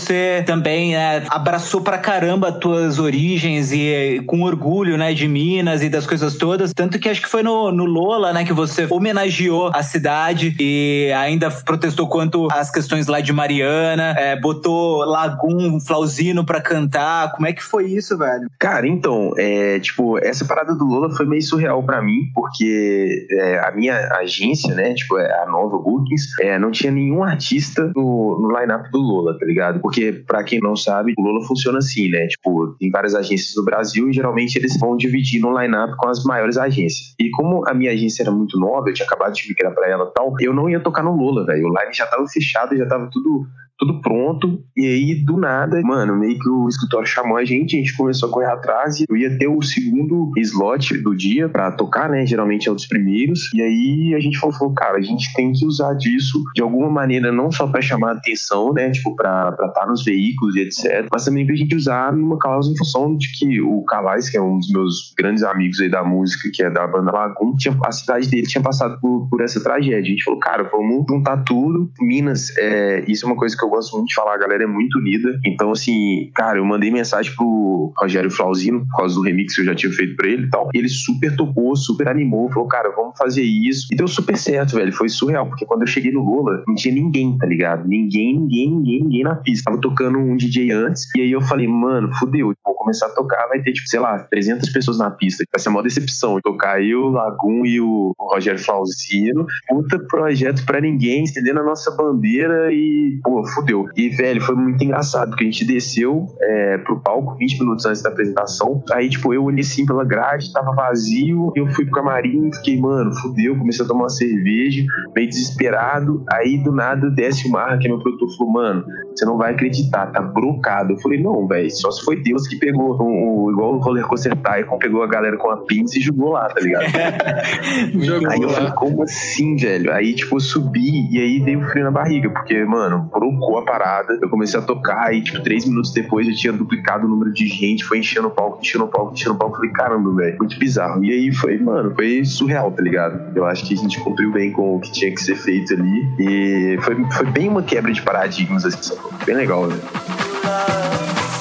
[0.46, 5.88] também é, abraçou pra caramba as tuas origens e com orgulho, né, de Minas e
[5.88, 6.72] das coisas todas.
[6.72, 11.12] Tanto que acho que foi no, no Lola, né, que você homenageou a cidade e
[11.16, 17.32] ainda protestou quanto às questões lá de Mariana, é, botou Lagum, Flauzino pra cantar.
[17.32, 18.48] Como é que foi isso, velho?
[18.58, 23.58] Cara, então, é, tipo, essa parada do Lola foi meio surreal para mim, porque é,
[23.60, 28.38] a minha agência, né, tipo, é, a Nova Bookings, é, não tinha nenhum artista no,
[28.40, 29.80] no line-up do Lola, tá ligado?
[29.82, 32.28] Porque, para quem não sabe, o Lola funciona assim, né?
[32.28, 36.22] Tipo, tem várias agências do Brasil e geralmente eles vão dividir no line-up com as
[36.22, 37.14] maiores agências.
[37.18, 40.04] E como a minha agência era muito nova, eu tinha acabado de migrar para ela
[40.04, 41.66] e tal, eu não ia tocar no Lula, velho.
[41.66, 43.44] O line já tava fechado, já tava tudo
[43.82, 44.62] tudo pronto.
[44.76, 48.28] E aí, do nada, mano, meio que o escritório chamou a gente, a gente começou
[48.28, 52.24] a correr atrás e eu ia ter o segundo slot do dia para tocar, né?
[52.24, 53.52] Geralmente é um dos primeiros.
[53.52, 56.88] E aí a gente falou, falou, cara, a gente tem que usar disso de alguma
[56.88, 58.90] maneira, não só para chamar atenção, né?
[58.90, 61.08] Tipo, pra estar tá nos veículos e etc.
[61.12, 64.40] Mas também pra gente usar numa causa em função de que o Calais, que é
[64.40, 67.90] um dos meus grandes amigos aí da música, que é da banda Lagoon, tinha, a
[67.90, 69.98] cidade dele tinha passado por, por essa tragédia.
[69.98, 71.90] A gente falou, cara, vamos juntar tudo.
[72.00, 74.66] Minas, é, isso é uma coisa que eu gosto muito de falar, a galera é
[74.66, 75.38] muito unida.
[75.44, 79.64] Então, assim, cara, eu mandei mensagem pro Rogério Flauzino, por causa do remix que eu
[79.64, 80.68] já tinha feito pra ele e tal.
[80.74, 83.88] E ele super topou, super animou, falou, cara, vamos fazer isso.
[83.90, 84.92] E deu super certo, velho.
[84.92, 87.88] Foi surreal, porque quando eu cheguei no Lula, não tinha ninguém, tá ligado?
[87.88, 89.70] Ninguém, ninguém, ninguém, ninguém na pista.
[89.70, 93.46] Tava tocando um DJ antes, e aí eu falei, mano, fudeu, vou começar a tocar,
[93.48, 95.44] vai ter, tipo, sei lá, 300 pessoas na pista.
[95.50, 96.40] Vai ser uma decepção.
[96.42, 99.46] Tocar eu, o Lagum e o Rogério Flauzino.
[99.68, 103.61] Puta projeto pra ninguém, estendendo a nossa bandeira e, pô, fudeu.
[103.96, 108.02] E, velho, foi muito engraçado, porque a gente desceu é, pro palco 20 minutos antes
[108.02, 108.82] da apresentação.
[108.92, 111.52] Aí, tipo, eu olhei assim pela grade, tava vazio.
[111.54, 113.56] Eu fui pro camarim fiquei, mano, fudeu.
[113.56, 116.24] Comecei a tomar uma cerveja, meio desesperado.
[116.32, 119.52] Aí, do nada, desce o Marra, que é meu produtor, falou, mano, você não vai
[119.52, 120.92] acreditar, tá brocado.
[120.92, 124.06] Eu falei, não, velho, só se foi Deus que pegou, um, um, igual o Roller
[124.06, 126.84] Coaster Tycoon, pegou a galera com a pinça e jogou lá, tá ligado?
[128.30, 129.92] aí eu falei, como assim, velho?
[129.92, 133.08] Aí, tipo, eu subi e aí veio frio na barriga, porque, mano,
[133.42, 134.18] brocou a parada.
[134.20, 137.46] Eu comecei a tocar e, tipo, três minutos depois eu tinha duplicado o número de
[137.46, 139.56] gente, foi enchendo o palco, enchendo o palco, enchendo o palco.
[139.56, 141.04] Falei, caramba, velho, muito bizarro.
[141.04, 143.36] E aí foi, mano, foi surreal, tá ligado?
[143.36, 146.06] Eu acho que a gente cumpriu bem com o que tinha que ser feito ali.
[146.18, 148.94] E foi, foi bem uma quebra de paradigmas, assim,
[149.26, 151.31] bem legal, velho.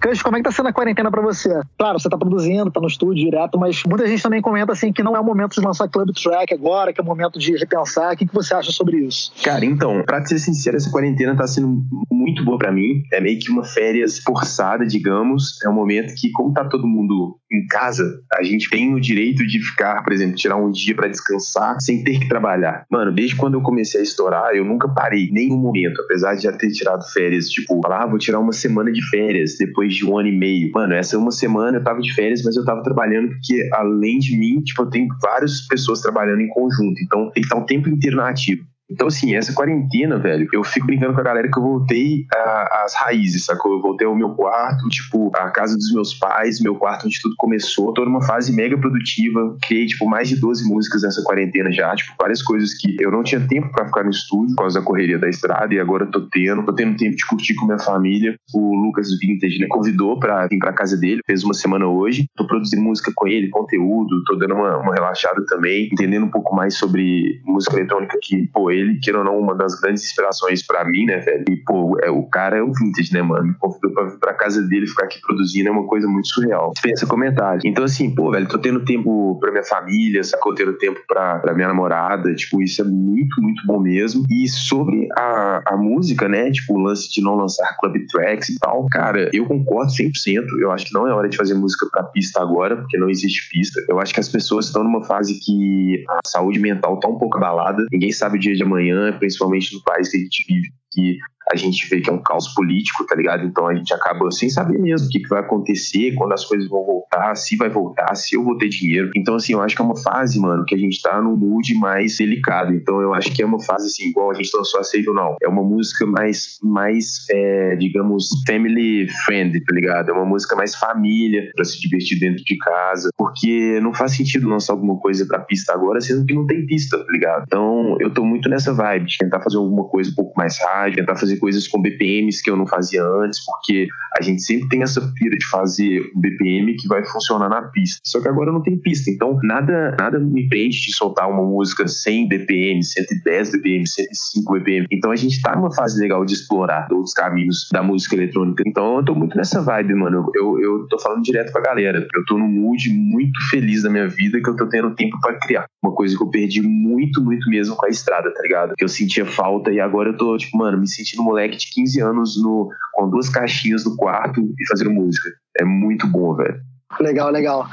[0.00, 1.60] Crush, como é que tá sendo a quarentena pra você?
[1.76, 5.02] Claro, você tá produzindo, tá no estúdio direto, mas muita gente também comenta assim que
[5.02, 8.14] não é o momento de lançar club track agora, que é o momento de repensar.
[8.14, 9.32] O que, que você acha sobre isso?
[9.42, 13.02] Cara, então, pra ser sincero, essa quarentena tá sendo muito boa pra mim.
[13.12, 15.60] É meio que uma férias forçada, digamos.
[15.64, 19.46] É um momento que, como tá todo mundo em casa, a gente tem o direito
[19.46, 22.84] de ficar, por exemplo, tirar um dia para descansar sem ter que trabalhar.
[22.90, 26.52] Mano, desde quando eu comecei a estourar, eu nunca parei, nenhum momento, apesar de já
[26.52, 30.28] ter tirado férias, tipo, ah, vou tirar uma semana de férias depois de um ano
[30.28, 30.70] e meio.
[30.72, 34.36] Mano, essa uma semana eu tava de férias, mas eu tava trabalhando porque, além de
[34.36, 37.00] mim, tipo, eu tenho várias pessoas trabalhando em conjunto.
[37.02, 38.62] Então, tem que estar o tempo inteiro na ativa.
[38.90, 42.38] Então, assim, essa quarentena, velho, eu fico brincando com a galera que eu voltei a,
[42.38, 43.72] a as raízes, sacou?
[43.72, 47.34] Eu voltei ao meu quarto, tipo, a casa dos meus pais, meu quarto onde tudo
[47.36, 47.92] começou.
[47.92, 52.14] Tô numa fase mega produtiva, criei, tipo, mais de 12 músicas nessa quarentena já, tipo,
[52.18, 55.18] várias coisas que eu não tinha tempo para ficar no estúdio por causa da correria
[55.18, 56.64] da estrada e agora tô tendo.
[56.64, 58.38] Tô tendo tempo de curtir com minha família.
[58.54, 62.26] O Lucas Vintage, né, convidou pra vir pra casa dele, fez uma semana hoje.
[62.34, 66.54] Tô produzindo música com ele, conteúdo, tô dando uma, uma relaxada também, entendendo um pouco
[66.54, 70.84] mais sobre música eletrônica que, pô, ele, que ou não, uma das grandes inspirações para
[70.84, 71.44] mim, né, velho?
[71.48, 73.48] E, pô, é, o cara é o Vintage, né, mano?
[73.48, 76.72] Me convidou pra vir pra casa dele, ficar aqui produzindo, é uma coisa muito surreal.
[76.82, 77.62] Pensa comentário.
[77.64, 80.54] Então, assim, pô, velho, tô tendo tempo pra minha família, sacou?
[80.54, 84.24] Tendo tempo pra, pra minha namorada, tipo, isso é muito, muito bom mesmo.
[84.30, 88.58] E sobre a, a música, né, tipo, o lance de não lançar club tracks e
[88.58, 90.44] tal, cara, eu concordo 100%.
[90.60, 93.48] Eu acho que não é hora de fazer música pra pista agora, porque não existe
[93.50, 93.80] pista.
[93.88, 97.36] Eu acho que as pessoas estão numa fase que a saúde mental tá um pouco
[97.36, 97.84] abalada.
[97.90, 101.18] Ninguém sabe o dia de amanhã, principalmente no país que a gente vive, que
[101.50, 103.44] a gente vê que é um caos político, tá ligado?
[103.44, 106.68] Então a gente acaba sem saber mesmo o que, que vai acontecer, quando as coisas
[106.68, 109.10] vão voltar, se vai voltar, se eu vou ter dinheiro.
[109.16, 111.74] Então, assim, eu acho que é uma fase, mano, que a gente tá num mood
[111.74, 112.74] mais delicado.
[112.74, 115.36] Então eu acho que é uma fase, assim, igual a gente lançou Aceito ou Não.
[115.42, 120.10] É uma música mais, mais é, digamos, family friend, tá ligado?
[120.10, 123.10] É uma música mais família, pra se divertir dentro de casa.
[123.16, 126.98] Porque não faz sentido lançar alguma coisa pra pista agora, sendo que não tem pista,
[126.98, 127.44] tá ligado?
[127.46, 130.96] Então eu tô muito nessa vibe de tentar fazer alguma coisa um pouco mais rádio,
[130.96, 134.82] tentar fazer coisas com BPMs que eu não fazia antes, porque a gente sempre tem
[134.82, 138.00] essa pira de fazer um BPM que vai funcionar na pista.
[138.04, 141.86] Só que agora não tem pista, então nada nada me prende de soltar uma música
[141.86, 144.86] 100 BPM, 110 BPM, 105 BPM.
[144.90, 148.62] Então a gente tá numa fase legal de explorar outros caminhos da música eletrônica.
[148.66, 150.30] Então eu tô muito nessa vibe, mano.
[150.34, 152.06] Eu, eu tô falando direto pra galera.
[152.14, 155.38] Eu tô num mood muito feliz da minha vida que eu tô tendo tempo para
[155.38, 155.66] criar.
[155.82, 158.74] Uma coisa que eu perdi muito, muito mesmo com a estrada, tá ligado?
[158.76, 162.00] Que eu sentia falta e agora eu tô, tipo, mano, me sentindo moleque de 15
[162.00, 165.28] anos no, com duas caixinhas no quarto e fazendo música.
[165.60, 166.60] É muito bom, velho.
[167.00, 167.66] Legal, legal.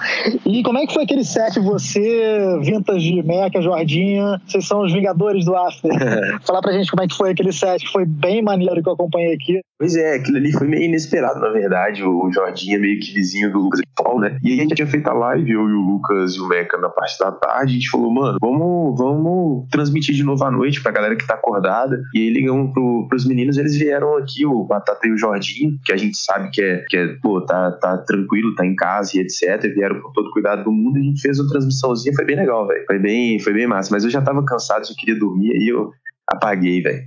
[0.46, 1.58] E como é que foi aquele set?
[1.60, 5.92] Você, Vintage, Meca, Jordinha, vocês são os vingadores do After.
[6.46, 8.94] Falar pra gente como é que foi aquele set, que foi bem maneiro que eu
[8.94, 9.62] acompanhei aqui.
[9.80, 12.04] Pois é, aquilo ali foi meio inesperado, na verdade.
[12.04, 14.38] O Jordinha meio que vizinho do Lucas e Paulo, né?
[14.44, 16.78] E aí a gente tinha feito a live, eu e o Lucas e o Meca
[16.78, 17.72] na parte da tarde.
[17.72, 18.60] A gente falou, mano, vamos,
[18.94, 22.02] vamos transmitir de novo à noite pra galera que tá acordada.
[22.14, 25.94] E aí ligamos pro, pros meninos, eles vieram aqui, o Batata e o Jordinho, que
[25.94, 29.22] a gente sabe que é, que é pô, tá, tá tranquilo, tá em casa e
[29.22, 29.62] etc.
[29.74, 30.98] Vieram com todo cuidado do mundo.
[30.98, 32.84] A gente fez uma transmissãozinha, foi bem legal, velho.
[32.86, 33.90] Foi bem, foi bem massa.
[33.92, 35.52] Mas eu já tava cansado, já queria dormir.
[35.54, 35.92] Aí eu
[36.28, 37.06] apaguei, velho.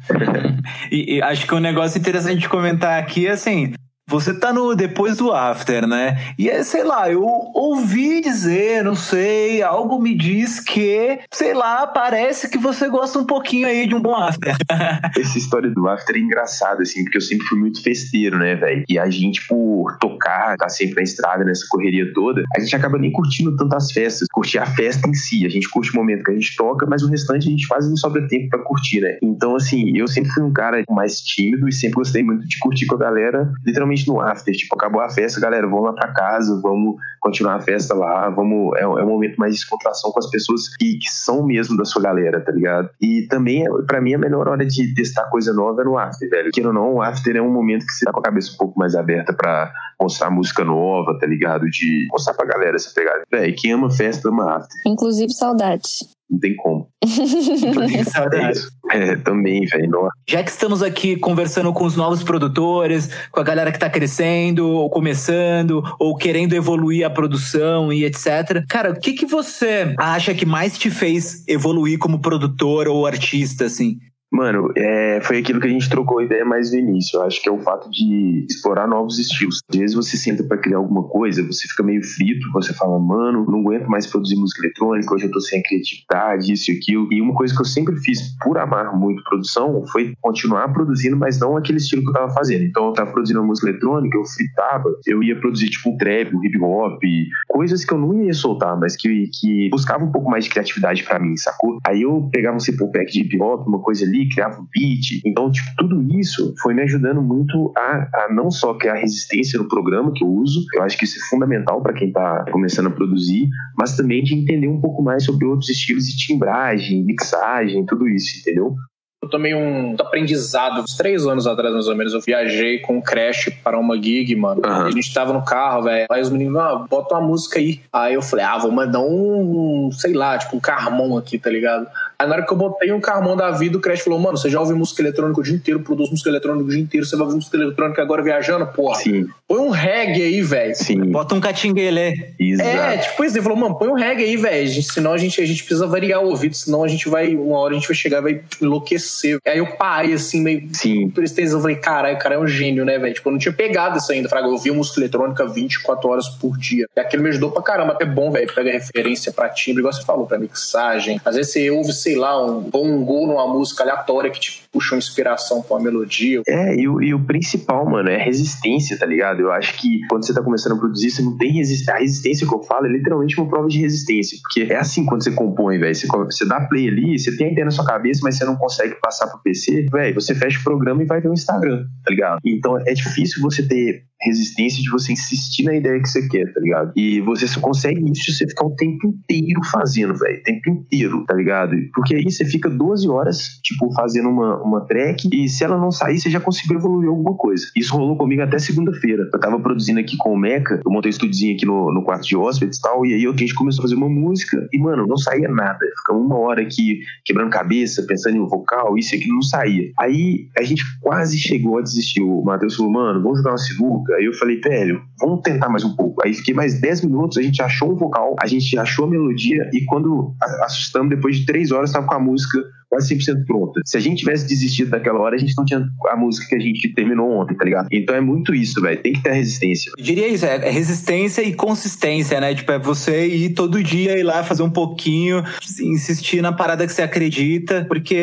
[0.90, 3.74] e, e, acho que um negócio interessante de comentar aqui assim.
[4.08, 6.32] Você tá no depois do after, né?
[6.38, 11.86] E é, sei lá, eu ouvi dizer, não sei, algo me diz que, sei lá,
[11.86, 14.56] parece que você gosta um pouquinho aí de um bom after.
[15.14, 18.82] Essa história do after é engraçada, assim, porque eu sempre fui muito festeiro, né, velho?
[18.88, 22.96] E a gente, por tocar, tá sempre na estrada, nessa correria toda, a gente acaba
[22.96, 25.44] nem curtindo tantas festas, curtir a festa em si.
[25.44, 27.90] A gente curte o momento que a gente toca, mas o restante a gente quase
[27.90, 29.18] não sobra tempo para curtir, né?
[29.22, 32.86] Então, assim, eu sempre fui um cara mais tímido e sempre gostei muito de curtir
[32.86, 34.54] com a galera, literalmente no after.
[34.54, 38.76] Tipo, acabou a festa, galera, vamos lá pra casa, vamos continuar a festa lá, vamos.
[38.76, 41.84] É, é um momento mais de descontração com as pessoas que, que são mesmo da
[41.84, 42.90] sua galera, tá ligado?
[43.00, 46.50] E também, para mim, a melhor hora de testar coisa nova é no after, velho.
[46.52, 48.56] Queira ou não, o after é um momento que você tá com a cabeça um
[48.56, 51.68] pouco mais aberta para mostrar música nova, tá ligado?
[51.70, 53.22] De mostrar pra galera essa pegada.
[53.30, 54.76] Véi, quem ama festa ama after.
[54.86, 56.17] Inclusive saudades.
[56.30, 56.88] Não tem como.
[58.12, 58.60] Saudade.
[58.90, 60.08] É, também, velho.
[60.28, 64.68] Já que estamos aqui conversando com os novos produtores, com a galera que tá crescendo,
[64.68, 68.64] ou começando, ou querendo evoluir a produção e etc.
[68.68, 73.64] Cara, o que, que você acha que mais te fez evoluir como produtor ou artista,
[73.64, 73.98] assim?
[74.30, 77.18] Mano, é, foi aquilo que a gente trocou ideia mais no início.
[77.18, 79.60] Eu acho que é o fato de explorar novos estilos.
[79.70, 83.46] Às vezes você senta para criar alguma coisa, você fica meio frito, você fala, mano,
[83.48, 87.08] não aguento mais produzir música eletrônica, hoje eu tô sem criatividade, isso e aquilo.
[87.10, 91.40] E uma coisa que eu sempre fiz por amar muito produção foi continuar produzindo, mas
[91.40, 92.64] não aquele estilo que eu tava fazendo.
[92.64, 96.44] Então eu tava produzindo música eletrônica, eu fritava, eu ia produzir tipo um trap, um
[96.44, 97.02] hip hop,
[97.48, 101.02] coisas que eu não ia soltar, mas que, que buscava um pouco mais de criatividade
[101.02, 101.78] para mim, sacou?
[101.86, 105.20] Aí eu pegava um simple pack de hip hop, uma coisa ali, criava o beat.
[105.24, 109.68] Então, tipo, tudo isso foi me ajudando muito a, a não só criar resistência no
[109.68, 112.90] programa que eu uso, eu acho que isso é fundamental para quem tá começando a
[112.90, 118.08] produzir, mas também de entender um pouco mais sobre outros estilos de timbragem, mixagem, tudo
[118.08, 118.74] isso, entendeu?
[119.20, 122.14] Eu tomei um aprendizado uns três anos atrás, mais ou menos.
[122.14, 124.62] Eu viajei com o Crash para uma gig, mano.
[124.64, 124.86] Uhum.
[124.86, 126.06] a gente tava no carro, velho.
[126.08, 127.80] Aí os meninos, ah, bota uma música aí.
[127.92, 131.88] Aí eu falei, ah, vou mandar um, sei lá, tipo um Carmon aqui, tá ligado?
[132.20, 134.50] Aí na hora que eu botei um Carmão da vida, o Crash falou, mano, você
[134.50, 137.24] já ouve música eletrônica o dia inteiro, produz música eletrônica o dia inteiro, você vai
[137.26, 138.96] ouvir música eletrônica agora viajando, porra.
[138.96, 139.28] Sim.
[139.46, 140.74] Põe um reggae aí, velho.
[140.74, 141.12] Sim.
[141.12, 142.34] Bota um catinguelê.
[142.38, 142.68] Exato.
[142.68, 144.82] É, tipo isso, ele falou, mano, põe um reggae aí, velho.
[144.82, 147.72] Senão a gente, a gente precisa variar o ouvido, senão a gente vai, uma hora
[147.72, 149.38] a gente vai chegar vai enlouquecer.
[149.46, 151.10] Aí eu parei, assim, meio Sim.
[151.10, 151.56] tristeza.
[151.56, 153.14] Eu falei, caralho, o cara é um gênio, né, velho?
[153.14, 154.28] Tipo, eu não tinha pegado isso ainda.
[154.28, 156.88] Fraga, eu ouvia música eletrônica 24 horas por dia.
[156.96, 157.96] E aquilo me ajudou pra caramba.
[158.00, 161.20] É bom, velho, pega referência pra timbre, igual você falou, pra mixagem.
[161.24, 164.94] Às vezes você ouve, sei lá, um bom gol numa música aleatória que te puxa
[164.94, 166.40] uma inspiração pra uma melodia.
[166.48, 169.40] É, e o, e o principal, mano, é resistência, tá ligado?
[169.40, 171.94] Eu acho que quando você tá começando a produzir, você não tem resistência.
[171.94, 174.38] A resistência que eu falo é literalmente uma prova de resistência.
[174.42, 175.94] Porque é assim quando você compõe, velho.
[175.94, 178.56] Você, você dá play ali, você tem a ideia na sua cabeça, mas você não
[178.56, 182.10] consegue passar pro PC, velho, você fecha o programa e vai ver o Instagram, tá
[182.10, 182.38] ligado?
[182.44, 186.60] Então é difícil você ter resistência de você insistir na ideia que você quer, tá
[186.60, 186.92] ligado?
[186.96, 190.38] E você só consegue isso se você ficar o tempo inteiro fazendo, velho.
[190.38, 191.76] O tempo inteiro, tá ligado?
[191.94, 195.90] Porque aí você fica 12 horas, tipo, fazendo uma, uma track e se ela não
[195.90, 197.64] sair, você já conseguiu evoluir alguma coisa.
[197.76, 199.28] Isso rolou comigo até segunda-feira.
[199.32, 202.26] Eu tava produzindo aqui com o Meca, eu montei um estúdiozinho aqui no, no quarto
[202.26, 205.06] de hóspedes e tal, e aí a gente começou a fazer uma música e, mano,
[205.06, 205.78] não saía nada.
[205.98, 209.90] Ficamos uma hora aqui quebrando cabeça, pensando em um vocal, isso e aquilo não saía.
[209.98, 212.22] Aí a gente quase chegou a desistir.
[212.22, 214.07] O Matheus falou, mano, vamos jogar uma sinuca?
[214.16, 216.24] Aí eu falei, velho, vamos tentar mais um pouco.
[216.24, 219.68] Aí fiquei mais 10 minutos, a gente achou um vocal, a gente achou a melodia
[219.72, 223.80] e quando assustamos, depois de 3 horas, tava com a música quase 100% pronta.
[223.84, 226.58] Se a gente tivesse desistido daquela hora, a gente não tinha a música que a
[226.58, 227.88] gente terminou ontem, tá ligado?
[227.92, 229.00] Então é muito isso, velho.
[229.00, 229.92] Tem que ter resistência.
[229.96, 232.54] Eu diria isso, é resistência e consistência, né?
[232.54, 235.42] Tipo, é você ir todo dia ir lá fazer um pouquinho,
[235.80, 238.14] insistir na parada que você acredita, porque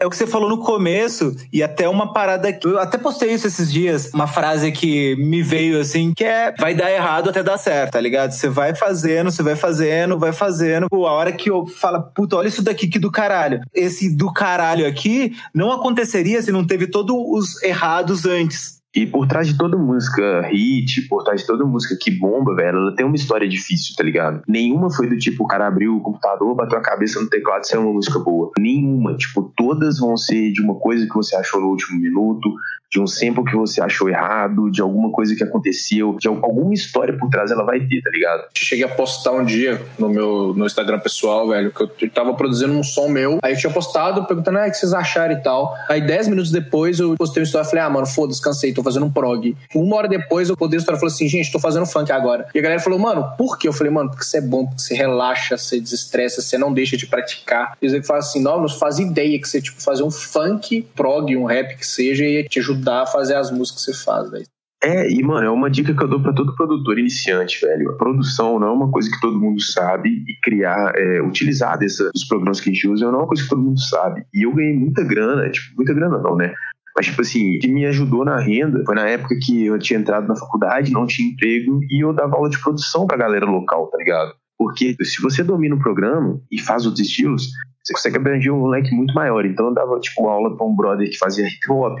[0.00, 3.32] é o que você falou no começo e até uma parada que eu até postei
[3.32, 7.42] isso esses dias, uma frase que me veio assim, que é vai dar errado até
[7.42, 8.32] dar certo, tá ligado?
[8.32, 12.48] Você vai fazendo, você vai fazendo, vai fazendo, a hora que eu falo, puta, olha
[12.48, 13.60] isso daqui que do caralho.
[13.74, 18.83] Esse do caralho aqui não aconteceria se não teve todos os errados antes.
[18.94, 22.78] E por trás de toda música hit, por trás de toda música que bomba, velho,
[22.78, 24.42] ela tem uma história difícil, tá ligado?
[24.46, 27.66] Nenhuma foi do tipo, o cara abriu o computador, bateu a cabeça no teclado e
[27.66, 28.52] saiu uma música boa.
[28.58, 29.16] Nenhuma.
[29.16, 32.54] Tipo, todas vão ser de uma coisa que você achou no último minuto,
[32.94, 37.16] de um sample que você achou errado, de alguma coisa que aconteceu, de alguma história
[37.18, 38.44] por trás ela vai ter, tá ligado?
[38.56, 42.72] Cheguei a postar um dia no meu no Instagram pessoal, velho, que eu tava produzindo
[42.72, 43.40] um som meu.
[43.42, 45.74] Aí eu tinha postado perguntando, ah, o que vocês acharam e tal.
[45.88, 48.83] Aí 10 minutos depois eu postei uma história e falei, ah, mano, foda-se, cansei, tô
[48.84, 49.56] fazendo um prog.
[49.74, 52.46] Uma hora depois eu e falei assim, gente, tô fazendo funk agora.
[52.54, 53.68] E a galera falou, mano, por quê?
[53.68, 56.96] Eu falei, mano, porque você é bom, porque você relaxa, você desestressa, você não deixa
[56.96, 57.76] de praticar.
[57.80, 61.36] E eles falam assim, não, não faz ideia que você, tipo, fazer um funk, prog,
[61.36, 64.46] um rap que seja, ia te ajudar a fazer as músicas que você faz, velho.
[64.84, 67.90] É, e mano, é uma dica que eu dou pra todo produtor iniciante, velho.
[67.90, 72.10] A produção não é uma coisa que todo mundo sabe e criar, é, utilizar dessa,
[72.12, 74.26] dos programas que a gente usa não é uma coisa que todo mundo sabe.
[74.34, 76.52] E eu ganhei muita grana, tipo, muita grana não, né?
[76.96, 79.98] Mas, tipo assim, o que me ajudou na renda foi na época que eu tinha
[79.98, 83.88] entrado na faculdade, não tinha emprego e eu dava aula de produção pra galera local,
[83.88, 84.32] tá ligado?
[84.56, 87.48] Porque se você domina o programa e faz outros estilos,
[87.82, 89.44] você consegue abranger um leque muito maior.
[89.44, 91.98] Então eu dava, tipo, aula pra um brother que fazia hip hop,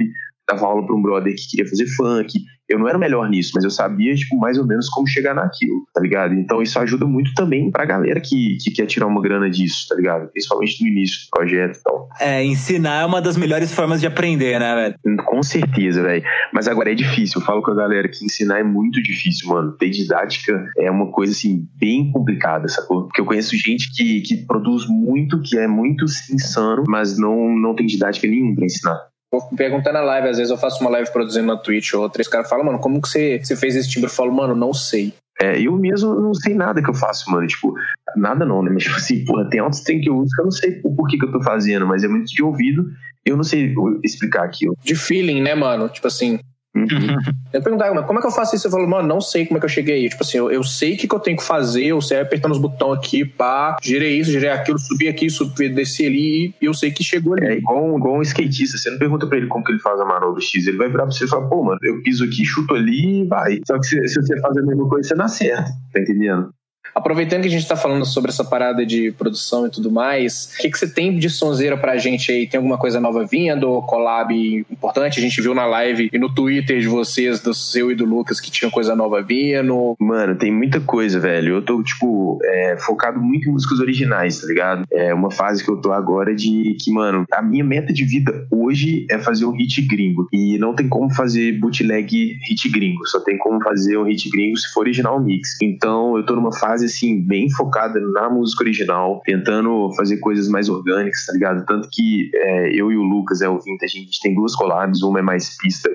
[0.48, 2.38] dava aula para um brother que queria fazer funk.
[2.66, 5.34] Eu não era o melhor nisso, mas eu sabia, tipo, mais ou menos como chegar
[5.34, 6.32] naquilo, tá ligado?
[6.32, 9.94] Então isso ajuda muito também pra galera que, que quer tirar uma grana disso, tá
[9.94, 10.30] ligado?
[10.32, 12.08] Principalmente no início do projeto e tal.
[12.18, 15.24] É, ensinar é uma das melhores formas de aprender, né, velho?
[15.26, 16.24] Com certeza, velho.
[16.54, 17.40] Mas agora é difícil.
[17.40, 19.72] Eu falo com a galera que ensinar é muito difícil, mano.
[19.76, 23.04] Ter didática é uma coisa, assim, bem complicada, sacou?
[23.04, 27.74] Porque eu conheço gente que, que produz muito, que é muito insano, mas não, não
[27.74, 29.13] tem didática nenhuma pra ensinar.
[29.34, 32.20] Vou perguntar na live, às vezes eu faço uma live produzindo na Twitch ou outra,
[32.20, 34.08] e os caras falam, mano, como que você, você fez esse timbre?
[34.08, 35.12] Eu falo, mano, não sei.
[35.42, 37.44] É, eu mesmo não sei nada que eu faço, mano.
[37.44, 37.74] Tipo,
[38.14, 38.70] nada não, né?
[38.72, 40.94] Mas, tipo assim, porra, tem altos tem que eu uso que eu não sei o
[40.94, 42.88] porquê que eu tô fazendo, mas é muito de ouvido.
[43.26, 44.76] Eu não sei explicar aquilo.
[44.84, 45.88] De feeling, né, mano?
[45.88, 46.38] Tipo assim.
[46.74, 47.16] Uhum.
[47.52, 48.66] Eu perguntava, mas como é que eu faço isso?
[48.66, 50.08] Eu falo, mano, não sei como é que eu cheguei aí.
[50.08, 52.52] Tipo assim, eu, eu sei o que, que eu tenho que fazer, eu sei apertando
[52.52, 56.74] os botões aqui, pá, girei isso, girei aquilo, subi aqui, subi, desci ali, e eu
[56.74, 57.46] sei que chegou ali.
[57.46, 60.04] É igual, igual um skatista, você não pergunta pra ele como que ele faz a
[60.04, 62.74] manobra X, ele vai virar pra você e falar, pô, mano, eu piso aqui, chuto
[62.74, 63.60] ali e vai.
[63.66, 66.50] Só que se, se você faz a mesma coisa, você não acerta, tá entendendo?
[66.94, 70.62] Aproveitando que a gente está falando sobre essa parada de produção e tudo mais, o
[70.62, 72.46] que, que você tem de sonzeira pra gente aí?
[72.46, 73.82] Tem alguma coisa nova vindo?
[73.82, 74.32] Collab
[74.70, 75.18] importante?
[75.18, 78.40] A gente viu na live e no Twitter de vocês, do seu e do Lucas,
[78.40, 79.96] que tinha coisa nova vindo.
[79.98, 81.56] Mano, tem muita coisa, velho.
[81.56, 84.84] Eu tô, tipo, é, focado muito em músicas originais, tá ligado?
[84.92, 88.46] É uma fase que eu tô agora de que, mano, a minha meta de vida
[88.50, 90.28] hoje é fazer um hit gringo.
[90.32, 93.04] E não tem como fazer bootleg hit gringo.
[93.06, 95.56] Só tem como fazer um hit gringo se for original mix.
[95.60, 100.68] Então eu tô numa fase, assim, bem focada na música original, tentando fazer coisas mais
[100.68, 101.64] orgânicas, tá ligado?
[101.66, 105.18] Tanto que é, eu e o Lucas, é o a gente tem duas collabs, uma
[105.18, 105.90] é mais pista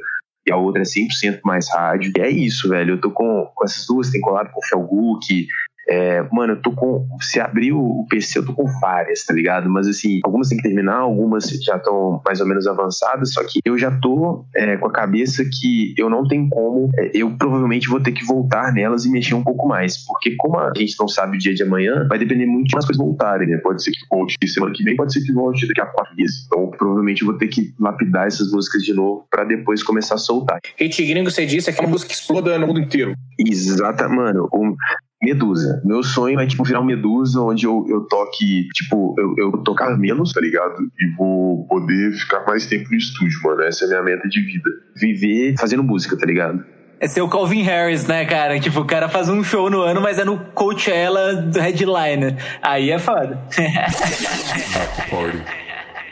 [0.45, 2.11] e a outra é 100% mais rádio.
[2.17, 2.95] E é isso, velho.
[2.95, 5.47] Eu tô com, com essas duas, tem collab com o Felguk,
[5.89, 7.07] é, mano, eu tô com.
[7.19, 9.67] Se abrir o PC, eu tô com várias, tá ligado?
[9.69, 13.59] Mas assim, algumas tem que terminar, algumas já estão mais ou menos avançadas, só que
[13.65, 16.89] eu já tô é, com a cabeça que eu não tenho como.
[16.95, 19.97] É, eu provavelmente vou ter que voltar nelas e mexer um pouco mais.
[20.05, 22.85] Porque, como a gente não sabe o dia de amanhã, vai depender muito de as
[22.85, 23.57] coisas voltarem, né?
[23.57, 26.45] Pode ser que volte semana que vem, pode ser que volte daqui a quatro meses.
[26.45, 30.19] Então, provavelmente eu vou ter que lapidar essas músicas de novo para depois começar a
[30.19, 30.59] soltar.
[30.77, 33.15] Hit Gringo, você disse, é que é uma música que exploda no mundo inteiro.
[33.39, 34.47] Exata, mano.
[34.51, 34.75] O,
[35.21, 35.81] Medusa.
[35.83, 39.97] Meu sonho é, tipo, virar um Medusa, onde eu, eu toque, tipo, eu, eu tocar
[39.97, 40.81] menos, tá ligado?
[40.97, 43.61] E vou poder ficar mais tempo no estúdio, mano.
[43.63, 44.69] Essa é a minha meta de vida.
[44.95, 46.63] Viver fazendo música, tá ligado?
[47.01, 48.59] É ser o Calvin Harris, né, cara?
[48.59, 52.35] Tipo, o cara faz um show no ano, mas é no Coachella do headliner.
[52.61, 53.41] Aí é foda.
[54.75, 55.37] after party.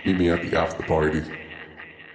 [0.06, 1.47] Meet me at the after party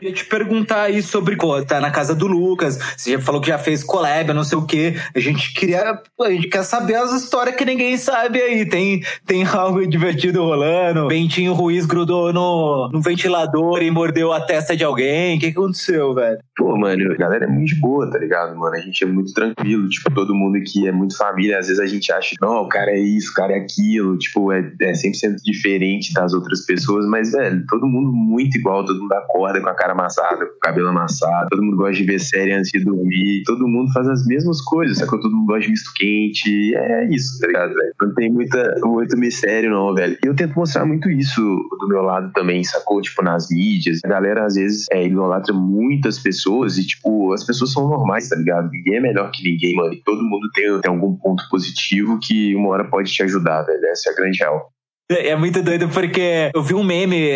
[0.03, 3.59] queria te perguntar aí sobre, tá na casa do Lucas, você já falou que já
[3.59, 4.97] fez collab, não sei o quê.
[5.15, 8.67] A gente queria, a gente quer saber as histórias que ninguém sabe aí.
[8.67, 11.07] Tem, tem algo divertido rolando?
[11.07, 15.37] Bentinho Ruiz grudou no, no ventilador e mordeu a testa de alguém.
[15.37, 16.39] O que, aconteceu, velho?
[16.57, 18.75] Pô, mano, a galera é muito boa, tá ligado, mano?
[18.75, 21.61] A gente é muito tranquilo, tipo, todo mundo aqui é muito família.
[21.61, 24.51] Às vezes a gente acha, não, o cara é isso, o cara é aquilo, tipo,
[24.51, 29.13] é, é 100% diferente das outras pessoas, mas, velho, todo mundo muito igual, todo mundo
[29.13, 32.53] acorda com a cara amassada, com o cabelo amassado, todo mundo gosta de ver série
[32.53, 35.93] antes de dormir, todo mundo faz as mesmas coisas, que todo mundo gosta de misto
[35.95, 37.93] quente, é isso, tá ligado, velho?
[38.01, 40.17] Não tem muita, muito mistério, não, velho.
[40.25, 43.01] E eu tento mostrar muito isso do meu lado também, sacou?
[43.01, 44.01] Tipo, nas mídias.
[44.05, 48.37] A galera, às vezes, é, idolatra muitas pessoas e, tipo, as pessoas são normais, tá
[48.37, 48.71] ligado?
[48.71, 49.93] Ninguém é melhor que ninguém, mano.
[49.93, 53.85] E todo mundo tem, tem algum ponto positivo que uma hora pode te ajudar, velho.
[53.87, 54.73] Essa é a grande real.
[55.11, 57.29] É muito doido porque eu vi um meme,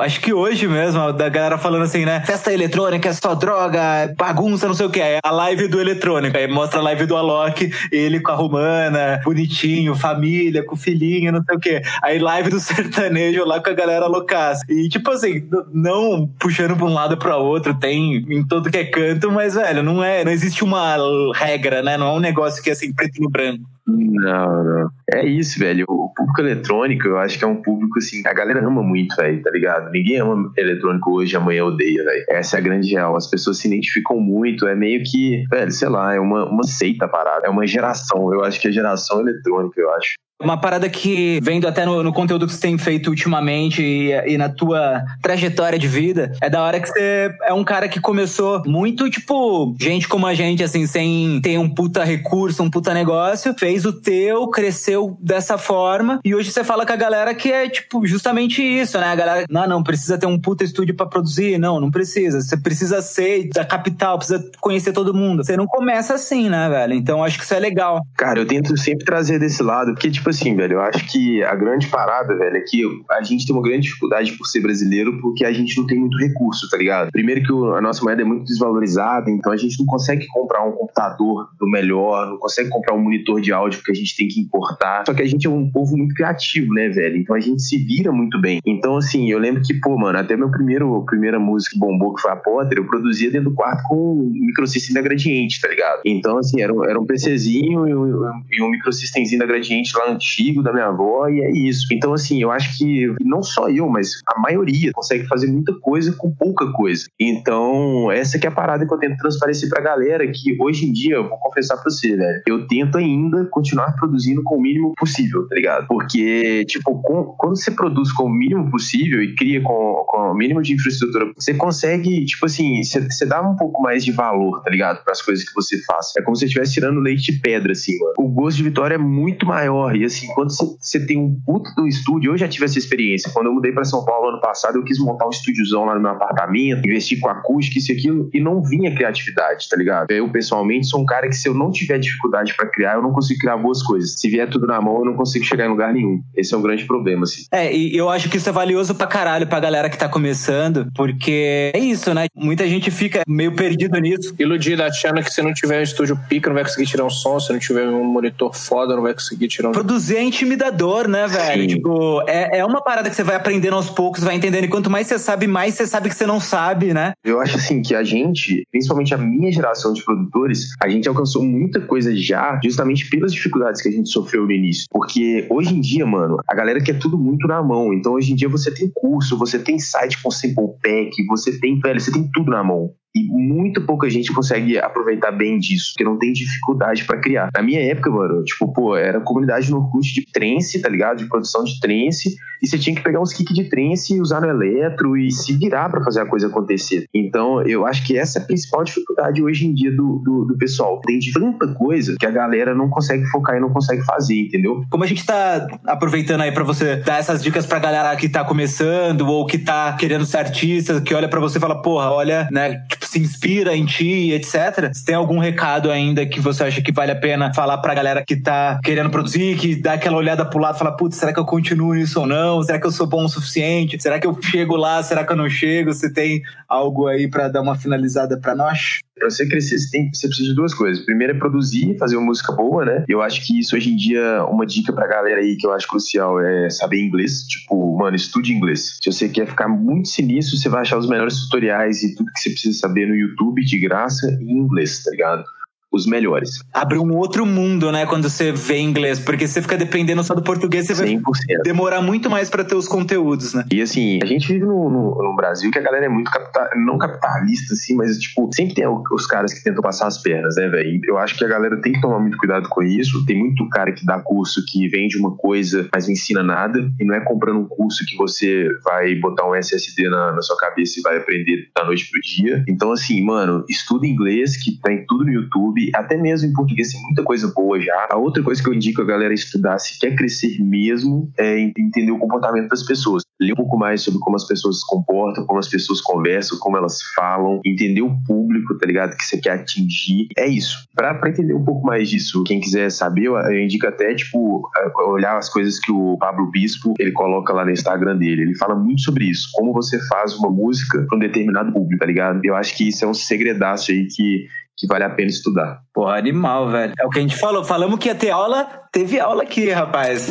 [0.00, 2.20] acho que hoje mesmo, da galera falando assim, né?
[2.26, 5.00] Festa eletrônica é só droga, bagunça, não sei o que.
[5.00, 6.36] É a live do eletrônico.
[6.36, 11.42] Aí mostra a live do Alok, ele com a romana, bonitinho, família, com filhinho, não
[11.42, 11.82] sei o que.
[12.02, 14.62] Aí live do sertanejo lá com a galera loucaça.
[14.68, 18.84] E tipo assim, não puxando pra um lado pra outro, tem em todo que é
[18.84, 20.96] canto, mas velho, não é, não existe uma
[21.34, 21.96] regra, né?
[21.96, 23.71] Não é um negócio que é assim, preto no branco.
[23.86, 24.90] Não, não.
[25.12, 25.84] É isso, velho.
[25.88, 28.22] O público eletrônico, eu acho que é um público assim.
[28.26, 29.90] A galera ama muito, velho, tá ligado?
[29.90, 32.24] Ninguém ama eletrônico hoje, amanhã odeia, velho.
[32.28, 33.16] Essa é a grande real.
[33.16, 34.66] As pessoas se identificam muito.
[34.66, 37.46] É meio que, velho, sei lá, é uma, uma seita parada.
[37.46, 38.32] É uma geração.
[38.32, 40.14] Eu acho que é geração eletrônica, eu acho.
[40.40, 44.36] Uma parada que, vendo até no, no conteúdo que você tem feito ultimamente e, e,
[44.36, 48.62] na tua trajetória de vida, é da hora que você é um cara que começou
[48.66, 53.54] muito, tipo, gente como a gente, assim, sem ter um puta recurso, um puta negócio,
[53.56, 57.68] fez o teu, cresceu dessa forma, e hoje você fala com a galera que é,
[57.68, 59.06] tipo, justamente isso, né?
[59.06, 62.40] A galera, não, não, precisa ter um puta estúdio para produzir, não, não precisa.
[62.40, 65.44] Você precisa ser da capital, precisa conhecer todo mundo.
[65.44, 66.94] Você não começa assim, né, velho?
[66.94, 68.04] Então acho que isso é legal.
[68.16, 71.54] Cara, eu tento sempre trazer desse lado, porque, tipo assim, velho, eu acho que a
[71.54, 75.44] grande parada, velho, é que a gente tem uma grande dificuldade por ser brasileiro porque
[75.44, 77.10] a gente não tem muito recurso, tá ligado?
[77.10, 80.72] Primeiro que a nossa moeda é muito desvalorizada, então a gente não consegue comprar um
[80.72, 84.40] computador do melhor, não consegue comprar um monitor de áudio porque a gente tem que
[84.40, 85.04] importar.
[85.06, 87.16] Só que a gente é um povo muito criativo, né, velho?
[87.16, 88.60] Então a gente se vira muito bem.
[88.66, 92.22] Então, assim, eu lembro que, pô, mano, até meu primeiro, primeira música que bombou, que
[92.22, 96.00] foi a Potter, eu produzia dentro do quarto com um microsystem da Gradiente, tá ligado?
[96.04, 100.11] Então, assim, era um, era um PCzinho e um, e um microsystemzinho da Gradiente lá
[100.12, 101.86] antigo, da minha avó e é isso.
[101.92, 106.12] Então, assim, eu acho que não só eu, mas a maioria consegue fazer muita coisa
[106.12, 107.06] com pouca coisa.
[107.18, 110.92] Então, essa que é a parada que eu tento transparecer pra galera, que hoje em
[110.92, 114.92] dia, eu vou confessar pra você, velho, eu tento ainda continuar produzindo com o mínimo
[114.96, 115.86] possível, tá ligado?
[115.86, 120.34] Porque, tipo, com, quando você produz com o mínimo possível e cria com, com o
[120.34, 124.62] mínimo de infraestrutura, você consegue, tipo assim, você, você dá um pouco mais de valor,
[124.62, 125.02] tá ligado?
[125.02, 126.12] Para as coisas que você faz.
[126.16, 128.14] É como se você estivesse tirando leite de pedra, assim, mano.
[128.18, 129.96] O gosto de vitória é muito maior.
[130.02, 133.30] E, assim, quando você tem um puto do estúdio, eu já tive essa experiência.
[133.32, 136.00] Quando eu mudei para São Paulo ano passado, eu quis montar um estúdiozão lá no
[136.00, 140.10] meu apartamento, investir com acústica, isso e aquilo, e não vinha criatividade, tá ligado?
[140.10, 143.12] Eu, pessoalmente, sou um cara que se eu não tiver dificuldade para criar, eu não
[143.12, 144.18] consigo criar boas coisas.
[144.18, 146.20] Se vier tudo na mão, eu não consigo chegar em lugar nenhum.
[146.36, 147.44] Esse é um grande problema, assim.
[147.52, 150.88] É, e eu acho que isso é valioso pra caralho pra galera que tá começando,
[150.96, 152.26] porque é isso, né?
[152.34, 154.34] Muita gente fica meio perdido nisso.
[154.36, 157.38] Iludido, achando que se não tiver um estúdio pica, não vai conseguir tirar um som,
[157.38, 161.26] se não tiver um monitor foda, não vai conseguir tirar um produzir é intimidador, né,
[161.26, 161.62] velho?
[161.62, 161.76] Sim.
[161.76, 164.64] Tipo, é, é uma parada que você vai aprendendo aos poucos, vai entendendo.
[164.64, 167.12] E quanto mais você sabe, mais você sabe que você não sabe, né?
[167.22, 171.42] Eu acho assim que a gente, principalmente a minha geração de produtores, a gente alcançou
[171.42, 174.86] muita coisa já, justamente pelas dificuldades que a gente sofreu no início.
[174.90, 177.92] Porque hoje em dia, mano, a galera quer tudo muito na mão.
[177.92, 181.78] Então hoje em dia você tem curso, você tem site com sample pack, você tem,
[181.78, 182.90] velho, você tem tudo na mão.
[183.14, 187.50] E muito pouca gente consegue aproveitar bem disso, porque não tem dificuldade pra criar.
[187.54, 191.18] Na minha época, mano, tipo, pô, era comunidade no Orkut de trance, tá ligado?
[191.18, 194.40] De produção de trance, e você tinha que pegar uns kicks de trance e usar
[194.40, 197.06] no eletro e se virar pra fazer a coisa acontecer.
[197.12, 200.56] Então, eu acho que essa é a principal dificuldade hoje em dia do, do, do
[200.56, 201.00] pessoal.
[201.00, 204.84] Tem tanta coisa que a galera não consegue focar e não consegue fazer, entendeu?
[204.88, 208.44] Como a gente tá aproveitando aí pra você dar essas dicas pra galera que tá
[208.44, 212.48] começando ou que tá querendo ser artista, que olha pra você e fala, porra, olha,
[212.52, 214.92] né, se inspira em ti, etc.
[214.92, 218.24] Se tem algum recado ainda que você acha que vale a pena falar pra galera
[218.24, 221.38] que tá querendo produzir, que dá aquela olhada pro lado e fala, putz, será que
[221.38, 222.62] eu continuo nisso ou não?
[222.62, 224.00] Será que eu sou bom o suficiente?
[224.00, 225.02] Será que eu chego lá?
[225.02, 225.92] Será que eu não chego?
[225.92, 229.00] Você tem algo aí pra dar uma finalizada pra nós?
[229.22, 231.04] Pra você crescer, você, tem, você precisa de duas coisas.
[231.04, 233.04] Primeiro é produzir, fazer uma música boa, né?
[233.08, 235.86] Eu acho que isso hoje em dia, uma dica pra galera aí que eu acho
[235.86, 237.44] crucial é saber inglês.
[237.44, 238.98] Tipo, mano, estude inglês.
[239.00, 242.40] Se você quer ficar muito sinistro, você vai achar os melhores tutoriais e tudo que
[242.40, 245.44] você precisa saber no YouTube de graça em inglês, tá ligado?
[245.92, 246.50] Os melhores.
[246.72, 250.42] Abre um outro mundo, né, quando você vê inglês, porque você fica dependendo só do
[250.42, 251.20] português, você vai 100%.
[251.64, 253.64] demorar muito mais pra ter os conteúdos, né?
[253.70, 256.68] E assim, a gente vive no, no, no Brasil que a galera é muito capital,
[256.86, 260.68] não capitalista, assim, mas tipo, sempre tem os caras que tentam passar as pernas, né,
[260.68, 261.00] velho?
[261.04, 263.24] Eu acho que a galera tem que tomar muito cuidado com isso.
[263.26, 266.90] Tem muito cara que dá curso que vende uma coisa, mas não ensina nada.
[266.98, 270.56] E não é comprando um curso que você vai botar um SSD na, na sua
[270.56, 272.64] cabeça e vai aprender da noite pro dia.
[272.68, 277.02] Então, assim, mano, estuda inglês, que tem tudo no YouTube, até mesmo em português tem
[277.02, 278.08] muita coisa boa já.
[278.10, 282.12] A outra coisa que eu indico a galera estudar, se quer crescer mesmo, é entender
[282.12, 283.22] o comportamento das pessoas.
[283.40, 286.76] Ler um pouco mais sobre como as pessoas se comportam, como as pessoas conversam, como
[286.76, 289.16] elas falam, entender o público, tá ligado?
[289.16, 290.28] Que você quer atingir.
[290.36, 290.76] É isso.
[290.94, 294.62] Pra, pra entender um pouco mais disso, quem quiser saber, eu, eu indico até, tipo,
[295.08, 298.42] olhar as coisas que o Pablo Bispo, ele coloca lá no Instagram dele.
[298.42, 299.48] Ele fala muito sobre isso.
[299.52, 302.40] Como você faz uma música pra um determinado público, tá ligado?
[302.44, 304.46] Eu acho que isso é um segredaço aí que
[304.76, 305.80] que vale a pena estudar.
[305.92, 306.94] Porra, animal, velho.
[306.98, 307.64] É o que a gente falou.
[307.64, 310.28] Falamos que ia ter aula, teve aula aqui, rapaz.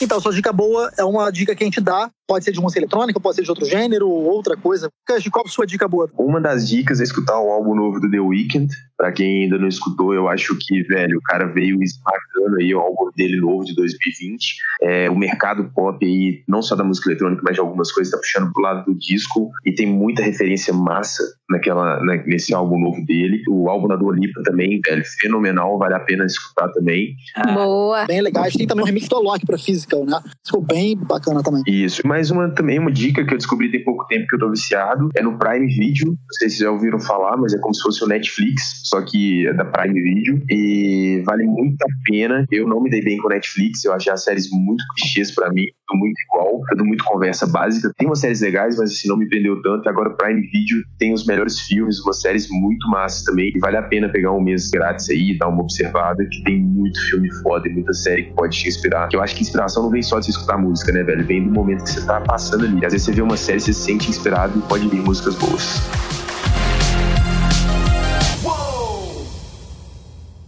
[0.00, 2.10] Então, sua dica boa é uma dica que a gente dá.
[2.28, 4.90] Pode ser de música eletrônica, pode ser de outro gênero, outra coisa.
[5.32, 6.10] Qual a sua dica boa?
[6.18, 8.68] Uma das dicas é escutar o álbum novo do The Weeknd.
[8.98, 12.80] Pra quem ainda não escutou, eu acho que, velho, o cara veio esmagando aí o
[12.80, 14.56] álbum dele novo de 2020.
[14.82, 18.18] É, o mercado pop aí, não só da música eletrônica, mas de algumas coisas, tá
[18.18, 19.50] puxando pro lado do disco.
[19.64, 23.42] E tem muita referência massa naquela, né, nesse álbum novo dele.
[23.48, 27.14] O álbum da Dua Lipa também, velho, fenomenal, vale a pena escutar também.
[27.54, 28.04] Boa.
[28.04, 28.52] Bem legais.
[28.52, 30.20] Tem também um remix do Alok pra Physical, né?
[30.44, 31.62] Ficou bem bacana também.
[31.68, 32.02] Isso.
[32.18, 35.08] Mais uma também, uma dica que eu descobri tem pouco tempo que eu tô viciado,
[35.16, 36.08] é no Prime Video.
[36.08, 39.46] Não sei se já ouviram falar, mas é como se fosse o Netflix, só que
[39.46, 40.42] é da Prime Video.
[40.50, 42.44] E vale muito a pena.
[42.50, 45.48] Eu não me dei bem com o Netflix, eu achei as séries muito clichês pra
[45.52, 47.92] mim, tudo muito igual, tudo muito conversa básica.
[47.96, 49.88] Tem umas séries legais, mas assim, não me prendeu tanto.
[49.88, 53.52] Agora o Prime Video tem os melhores filmes, umas séries muito massas também.
[53.54, 57.00] E vale a pena pegar um mês grátis aí, dar uma observada, que tem muito
[57.10, 59.06] filme foda e muita série que pode te inspirar.
[59.06, 61.24] Que eu acho que inspiração não vem só de você escutar música, né, velho?
[61.24, 62.84] Vem do momento que você tá passando ali.
[62.86, 65.80] Às vezes você vê uma série, você se sente inspirado e pode vir músicas boas.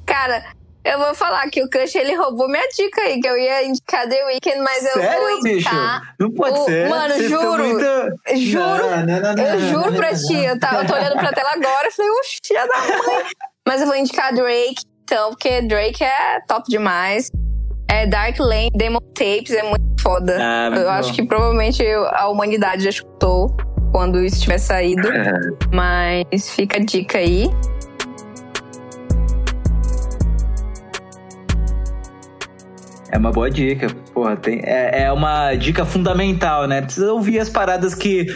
[0.06, 0.42] Cara,
[0.84, 4.08] eu vou falar que o Kush ele roubou minha dica aí, que eu ia indicar
[4.08, 5.48] The Weeknd, mas eu Sério, vou bicho?
[5.68, 6.14] indicar.
[6.18, 6.88] Não pode o- ser.
[6.88, 7.64] Mano, Vocês juro.
[7.64, 7.84] muito-
[8.36, 8.90] Juro.
[8.90, 10.36] Não, não, não, não, eu juro não, pra não, ti.
[10.44, 13.24] Eu, tá, eu tô olhando pra tela agora e falei, oxe, filha da mãe.
[13.68, 17.30] Mas eu vou indicar Drake, então, porque Drake é top demais.
[17.92, 20.38] É Dark Lane, Demon Tapes, é muito foda.
[20.40, 20.92] Ah, muito eu bom.
[20.92, 21.82] acho que provavelmente
[22.12, 23.56] a humanidade já escutou
[23.90, 25.08] quando isso tiver saído.
[25.72, 27.50] Mas fica a dica aí.
[33.10, 33.88] É uma boa dica.
[34.14, 36.82] Porra, tem, é, é uma dica fundamental, né?
[36.82, 38.26] Precisa ouvir as paradas que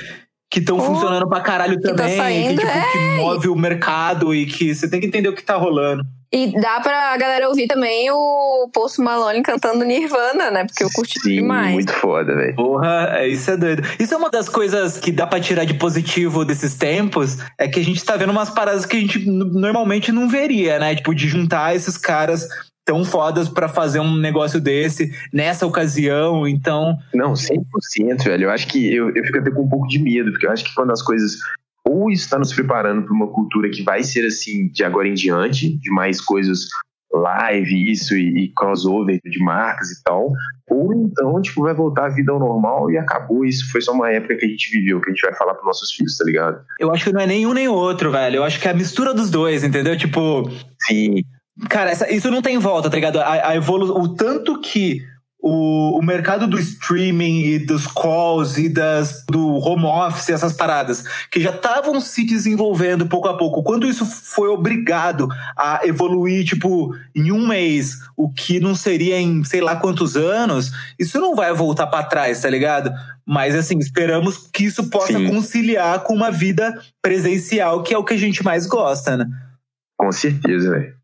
[0.51, 2.93] que estão funcionando pra caralho tá também, saindo, que, tipo, é.
[2.93, 6.05] que move o mercado e que você tem que entender o que tá rolando.
[6.35, 10.65] E dá pra galera ouvir também o Post Malone cantando Nirvana, né?
[10.65, 11.73] Porque eu curti Sim, demais.
[11.73, 12.57] muito foda, velho.
[12.57, 13.85] Porra, é, isso é doido.
[14.01, 17.79] Isso é uma das coisas que dá pra tirar de positivo desses tempos, é que
[17.79, 20.97] a gente tá vendo umas paradas que a gente normalmente não veria, né?
[20.97, 22.49] Tipo, de juntar esses caras
[22.85, 26.99] tão fodas pra fazer um negócio desse nessa ocasião, então...
[27.15, 28.45] Não, 100%, velho.
[28.47, 30.65] Eu acho que eu, eu fico até com um pouco de medo, porque eu acho
[30.65, 31.37] que quando as coisas
[31.87, 35.77] ou está nos preparando para uma cultura que vai ser assim de agora em diante,
[35.79, 36.67] de mais coisas
[37.13, 40.33] live, isso e, e crossover de marcas e tal,
[40.69, 43.45] ou então, tipo, vai voltar a vida ao normal e acabou.
[43.45, 45.67] Isso foi só uma época que a gente viveu, que a gente vai falar pros
[45.67, 46.61] nossos filhos, tá ligado?
[46.81, 48.37] Eu acho que não é nenhum nem outro, velho.
[48.37, 49.97] Eu acho que é a mistura dos dois, entendeu?
[49.97, 50.51] Tipo.
[50.81, 51.23] Sim.
[51.69, 53.21] Cara, essa- isso não tem volta, tá ligado?
[53.21, 55.01] A, a evolu o tanto que
[55.47, 61.05] o, o mercado do streaming e dos calls e das, do home office, essas paradas,
[61.31, 66.97] que já estavam se desenvolvendo pouco a pouco, quando isso foi obrigado a evoluir, tipo,
[67.15, 71.53] em um mês, o que não seria em sei lá quantos anos, isso não vai
[71.53, 72.91] voltar pra trás, tá ligado?
[73.27, 75.29] Mas assim, esperamos que isso possa Sim.
[75.29, 79.27] conciliar com uma vida presencial, que é o que a gente mais gosta, né?
[79.99, 80.95] Com certeza, velho.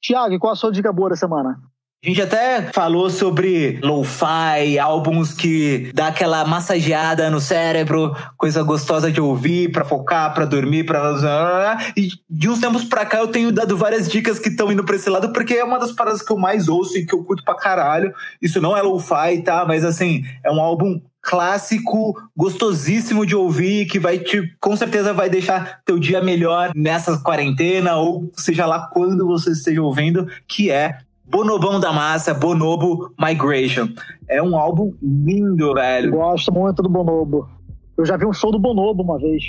[0.00, 1.60] Tiago, e qual a sua dica boa da semana?
[2.02, 9.12] A gente até falou sobre lo-fi, álbuns que dá aquela massageada no cérebro, coisa gostosa
[9.12, 13.52] de ouvir pra focar, pra dormir, pra e de uns tempos pra cá eu tenho
[13.52, 16.32] dado várias dicas que estão indo pra esse lado porque é uma das paradas que
[16.32, 18.14] eu mais ouço e que eu curto pra caralho.
[18.40, 19.66] Isso não é lo-fi, tá?
[19.68, 25.28] Mas assim, é um álbum clássico, gostosíssimo de ouvir, que vai te, com certeza vai
[25.28, 30.96] deixar teu dia melhor nessa quarentena ou seja lá quando você esteja ouvindo, que é
[31.30, 33.88] Bonobão da Massa, Bonobo Migration.
[34.28, 36.10] É um álbum lindo, velho.
[36.12, 37.48] Gosto muito do Bonobo.
[37.96, 39.42] Eu já vi um show do Bonobo uma vez,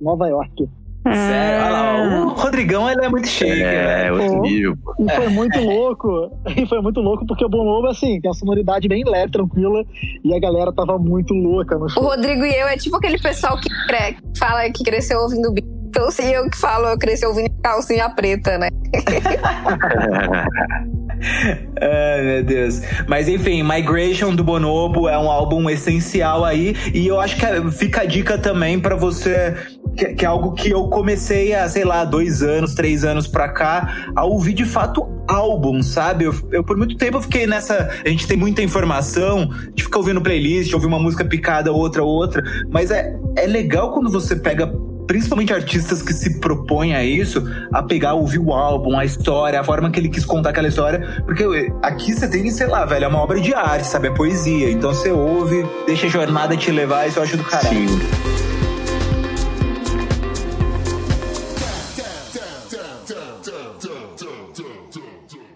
[0.00, 0.68] em Nova York.
[1.06, 4.22] Sério, olha lá, o Rodrigão ele é muito chique, É, velho.
[4.22, 4.74] outro nível.
[4.98, 6.30] E foi muito louco.
[6.56, 9.84] E foi muito louco porque o Bonobo, assim, tem uma sonoridade bem leve, tranquila.
[10.24, 12.02] E a galera tava muito louca no O show.
[12.02, 16.32] Rodrigo e eu é tipo aquele pessoal que cre- fala que cresceu ouvindo Beatles e
[16.32, 18.68] eu que falo eu cresci ouvindo calcinha preta, né?
[21.80, 22.80] Ai, meu Deus.
[23.08, 26.74] Mas enfim, Migration do Bonobo é um álbum essencial aí.
[26.92, 29.54] E eu acho que é- fica a dica também pra você.
[29.96, 33.48] Que, que é algo que eu comecei há, sei lá, dois anos, três anos pra
[33.48, 36.24] cá, a ouvir de fato álbum, sabe?
[36.24, 37.88] Eu, eu, por muito tempo fiquei nessa.
[38.04, 42.02] A gente tem muita informação, a gente fica ouvindo playlist, ouvir uma música picada, outra,
[42.02, 42.42] outra.
[42.70, 44.66] Mas é, é legal quando você pega
[45.06, 47.42] principalmente artistas que se propõem a isso,
[47.72, 51.22] a pegar, ouvir o álbum, a história, a forma que ele quis contar aquela história,
[51.24, 51.44] porque
[51.82, 54.08] aqui você tem, sei lá, velho, é uma obra de arte, sabe?
[54.08, 54.70] É poesia.
[54.70, 57.88] Então você ouve, deixa a jornada te levar, isso eu acho do caralho.
[57.88, 58.34] Sim.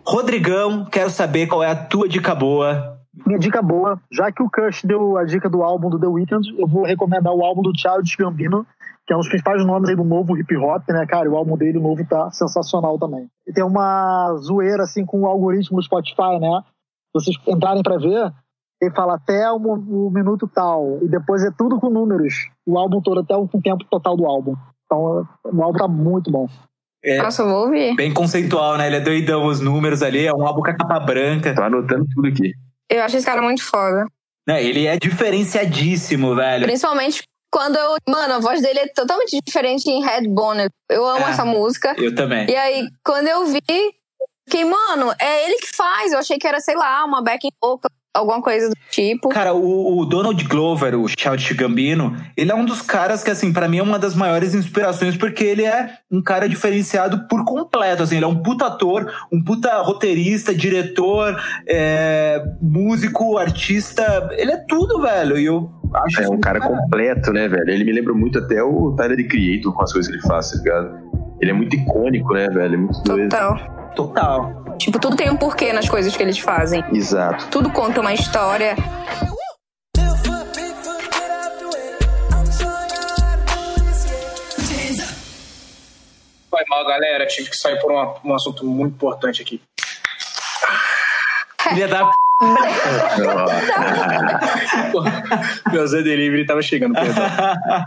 [0.07, 2.99] Rodrigão, quero saber qual é a tua dica boa.
[3.27, 6.49] Minha dica boa, já que o Kush deu a dica do álbum do The Weeknd,
[6.59, 8.67] eu vou recomendar o álbum do Childish Gambino,
[9.09, 11.31] que é um dos principais nomes aí do novo hip hop, né, cara?
[11.31, 13.27] O álbum dele novo tá sensacional também.
[13.47, 16.61] E tem uma zoeira, assim, com o algoritmo do Spotify, né?
[17.17, 18.31] Se vocês entrarem pra ver,
[18.83, 22.35] ele fala até o, o minuto tal, e depois é tudo com números,
[22.67, 24.55] o álbum todo, até o tempo total do álbum.
[24.85, 26.47] Então, o álbum tá muito bom.
[27.03, 27.97] É Nossa, eu vou ouvir.
[27.97, 28.89] bem conceitual, né?
[28.89, 31.55] Ele é doidão, os números ali, é um álbum com a capa branca.
[31.55, 32.53] Tô anotando tudo aqui.
[32.91, 34.05] Eu acho esse cara muito foda.
[34.47, 34.63] Né?
[34.63, 36.65] Ele é diferenciadíssimo, velho.
[36.65, 37.97] Principalmente quando eu.
[38.09, 40.71] Mano, a voz dele é totalmente diferente em Red Bonnet.
[40.91, 41.31] Eu amo É.
[41.31, 41.95] essa música.
[41.99, 42.49] Eu também.
[42.51, 43.61] E aí, quando eu vi,
[44.45, 46.13] fiquei, mano, é ele que faz.
[46.13, 49.29] Eu achei que era, sei lá, uma backing vocal, alguma coisa do tipo.
[49.29, 53.53] Cara, o, o Donald Glover, o Childish Gambino, ele é um dos caras que, assim,
[53.53, 58.03] pra mim é uma das maiores inspirações, porque ele é um cara diferenciado por completo,
[58.03, 64.57] assim, ele é um puta ator, um puta roteirista, diretor, é, músico, artista, ele é
[64.57, 67.71] tudo, velho, e eu acho É um cara completo, né, velho?
[67.71, 70.51] Ele me lembra muito até o Tyler The Creator com as coisas que ele faz,
[70.51, 71.09] tá ligado?
[71.41, 72.75] Ele é muito icônico, né, velho?
[72.75, 73.31] É muito doido.
[73.31, 73.93] Total.
[73.95, 74.68] Total.
[74.79, 76.85] Tipo, tudo tem um porquê nas coisas que eles fazem.
[76.93, 77.47] Exato.
[77.49, 78.77] Tudo conta uma história.
[86.51, 87.27] Foi mal, galera.
[87.27, 89.61] Tive que sair por uma- um assunto muito importante aqui.
[91.69, 92.13] Filha da p...
[95.73, 96.95] Meu Zé Delivery tava chegando.
[96.95, 97.25] perdão.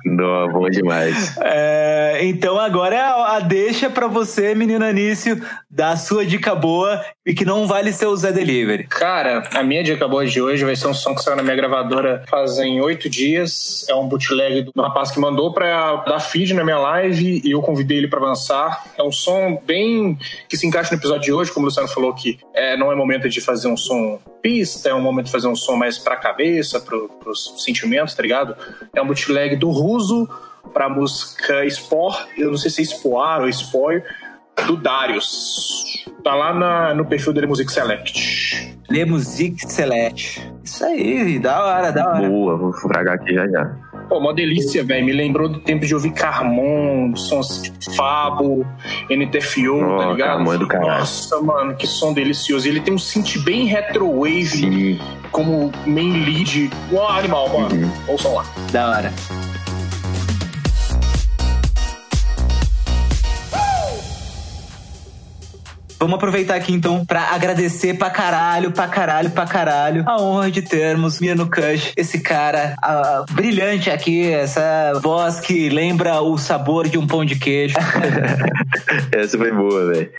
[0.04, 1.38] Não, bom demais.
[1.42, 6.54] É, então agora é a, a deixa pra você, menina Anício, dar a sua dica
[6.54, 8.88] boa e que não vale ser o Zé Delivery.
[8.88, 11.56] Cara, a minha dica boa de hoje vai ser um som que saiu na minha
[11.56, 13.86] gravadora fazem oito dias.
[13.88, 17.62] É um bootleg do rapaz que mandou pra dar feed na minha live e eu
[17.62, 18.84] convidei ele pra lançar.
[18.98, 20.18] É um som bem
[20.50, 22.96] que se encaixa no episódio de hoje, como o Luciano falou que é, não é
[22.96, 26.16] momento de fazer um som pista, é um momento de fazer um som mais pra
[26.16, 28.56] cabeça, pro, pros sentimentos, tá ligado?
[28.94, 30.28] É um bootleg do Ruso
[30.74, 34.04] pra música Spore, eu não sei se é Spoar ou Spoir,
[34.68, 36.06] do Darius.
[36.24, 38.78] Tá lá na- no perfil dele Music Select.
[38.90, 40.52] Le Musique Select.
[40.64, 42.28] Isso aí, da hora, da hora.
[42.30, 43.76] Boa, vou fragar aqui já já.
[44.12, 45.06] Pô, uma delícia, velho.
[45.06, 48.68] Me lembrou do tempo de ouvir Carmon, sons Fabo,
[49.10, 50.36] NTFO, Oh, tá ligado?
[50.36, 51.00] Carmon é do caralho.
[51.00, 52.68] Nossa, mano, que som delicioso.
[52.68, 55.00] Ele tem um synth bem retrowave Sim.
[55.32, 56.70] como main lead.
[56.92, 57.74] Uau, animal, mano.
[57.74, 57.92] Uhum.
[58.10, 58.46] Ouçam lá.
[58.74, 59.14] Da hora.
[66.02, 70.64] Vamos aproveitar aqui então pra agradecer pra caralho, pra caralho, pra caralho a honra de
[70.64, 72.76] termos Miano Kush, esse cara
[73.34, 77.76] brilhante aqui, essa voz que lembra o sabor de um pão de queijo.
[79.12, 80.10] Essa foi boa, velho.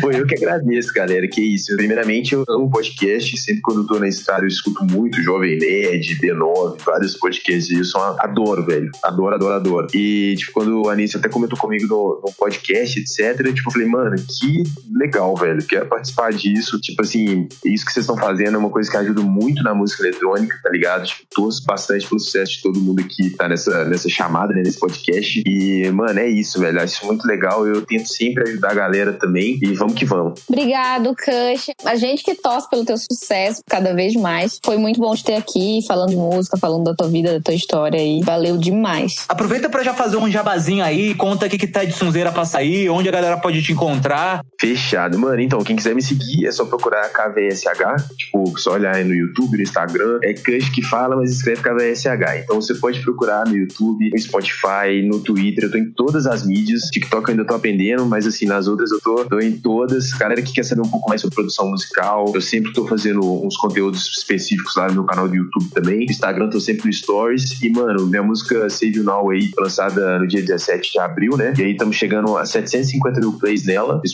[0.00, 1.26] Pô, eu que agradeço, galera.
[1.28, 1.76] Que isso.
[1.76, 3.36] Primeiramente, eu amo podcast.
[3.38, 7.70] Sempre quando eu tô na estrada, eu escuto muito Jovem Nerd, B9, vários podcasts.
[7.70, 8.90] E eu só adoro, velho.
[9.02, 9.86] Adoro, adoro, adoro.
[9.94, 13.88] E, tipo, quando o Anísio até comentou comigo no, no podcast, etc., tipo, eu falei,
[13.88, 15.64] mano, que legal, velho.
[15.64, 16.80] Quero participar disso.
[16.80, 20.02] Tipo assim, isso que vocês estão fazendo é uma coisa que ajuda muito na música
[20.02, 21.06] eletrônica, tá ligado?
[21.06, 24.78] Tipo, torço bastante pelo sucesso de todo mundo que tá nessa, nessa chamada, né, nesse
[24.78, 25.42] podcast.
[25.46, 26.80] E, mano, é isso, velho.
[26.80, 27.66] Acho isso muito legal.
[27.66, 29.58] Eu tento sempre ajudar a galera também.
[29.62, 30.40] E vamos que vamos.
[30.48, 31.70] Obrigado, Kush.
[31.84, 34.58] A gente que torce pelo teu sucesso cada vez mais.
[34.64, 37.54] Foi muito bom te ter aqui, falando de música, falando da tua vida, da tua
[37.54, 38.20] história aí.
[38.22, 39.24] Valeu demais.
[39.28, 42.44] Aproveita pra já fazer um jabazinho aí, conta o que que tá de sonzeira pra
[42.44, 44.44] sair, onde a galera pode te encontrar.
[44.58, 45.40] Fechado, mano.
[45.40, 48.16] Então, quem quiser me seguir é só procurar KVSH.
[48.16, 50.18] Tipo, só olhar aí no YouTube, no Instagram.
[50.22, 52.42] É Kush que fala, mas escreve KVSH.
[52.42, 55.64] Então você pode procurar no YouTube, no Spotify, no Twitter.
[55.64, 56.82] Eu tô em todas as mídias.
[56.90, 60.12] TikTok eu ainda tô aprendendo, mas assim, nas outras eu tô, tô em todas.
[60.12, 63.56] Galera que quer saber um pouco mais sobre produção musical, eu sempre tô fazendo uns
[63.56, 65.98] conteúdos específicos lá no meu canal do YouTube também.
[65.98, 67.62] No Instagram tô sempre no Stories.
[67.62, 71.54] E, mano, minha música Save You Now aí, lançada no dia 17 de abril, né?
[71.58, 74.04] E aí estamos chegando a 750 mil plays nela, no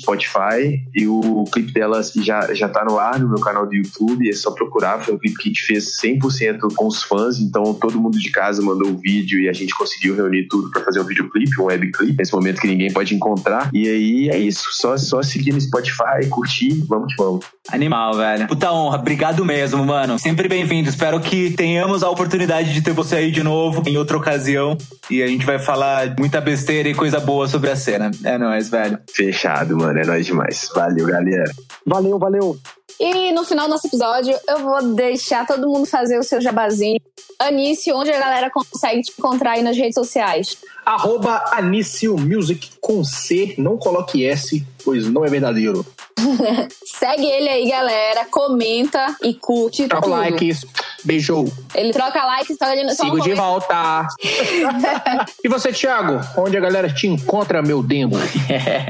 [0.94, 4.28] E o clipe dela já, já tá no ar no meu canal do YouTube.
[4.28, 5.00] É só procurar.
[5.00, 7.38] Foi um clipe que a gente fez 100% com os fãs.
[7.38, 10.82] Então todo mundo de casa mandou o vídeo e a gente conseguiu reunir tudo pra
[10.82, 12.16] fazer um videoclipe, um webclip.
[12.16, 13.70] Nesse momento que ninguém pode encontrar.
[13.72, 14.68] E aí é isso.
[14.72, 16.84] Só, só seguir no Spotify, curtir.
[16.88, 17.59] Vamos que vamos.
[17.72, 18.48] Animal, velho.
[18.48, 20.18] Puta honra, obrigado mesmo, mano.
[20.18, 20.88] Sempre bem-vindo.
[20.88, 24.76] Espero que tenhamos a oportunidade de ter você aí de novo em outra ocasião.
[25.08, 28.10] E a gente vai falar muita besteira e coisa boa sobre a cena.
[28.24, 28.98] É nóis, velho.
[29.12, 29.98] Fechado, mano.
[29.98, 30.68] É nóis demais.
[30.74, 31.50] Valeu, galera.
[31.86, 32.58] Valeu, valeu.
[32.98, 37.00] E no final do nosso episódio, eu vou deixar todo mundo fazer o seu jabazinho.
[37.38, 40.58] Anício, onde a galera consegue te encontrar aí nas redes sociais?
[40.84, 45.86] Arroba Anício Music com C, não coloque S, pois não é verdadeiro.
[46.84, 48.26] Segue ele aí, galera.
[48.30, 50.16] Comenta e curte Troca tudo.
[50.16, 50.66] likes,
[51.04, 51.50] beijou.
[51.74, 54.06] Ele troca likes, só ele só um Sigo de volta.
[55.42, 56.20] e você, Thiago?
[56.36, 58.16] Onde a galera te encontra, meu demo?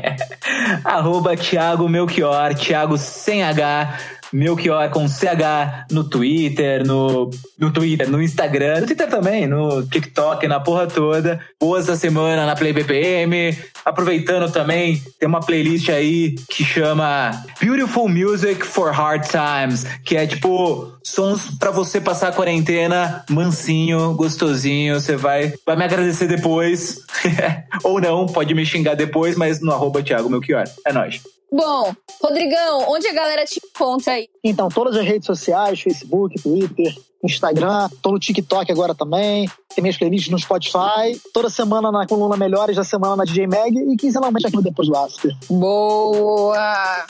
[0.84, 3.98] Arroba Thiago Melchior, Thiago sem H,
[4.32, 10.46] Melchior com CH no Twitter, no, no Twitter, no Instagram, no Twitter também, no TikTok,
[10.46, 11.40] na porra toda.
[11.58, 13.56] Boa essa semana na Play BPM.
[13.84, 20.26] Aproveitando também, tem uma playlist aí que chama Beautiful Music for Hard Times, que é
[20.26, 25.00] tipo sons pra você passar a quarentena mansinho, gostosinho.
[25.00, 27.00] Você vai, vai me agradecer depois.
[27.82, 30.64] Ou não, pode me xingar depois, mas no arroba Thiago Melchior.
[30.86, 31.20] É nóis.
[31.52, 31.92] Bom,
[32.22, 34.28] Rodrigão, onde a galera te encontra aí?
[34.44, 36.94] Então, todas as redes sociais, Facebook, Twitter,
[37.24, 39.50] Instagram, tô no TikTok agora também.
[39.74, 41.20] Tem minhas playlists no Spotify.
[41.34, 44.88] Toda semana na coluna Melhores, da semana na DJ Mag e quinzenalmente aqui no Depois
[44.88, 45.32] do After.
[45.50, 47.06] Boa!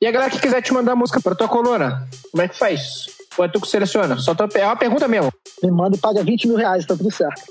[0.00, 3.06] E a galera que quiser te mandar música pra tua coluna, como é que faz?
[3.36, 4.18] Ou é tu que seleciona?
[4.18, 4.48] Só tua...
[4.54, 5.30] É uma pergunta mesmo.
[5.62, 7.42] Me manda e paga 20 mil reais, tá tudo certo.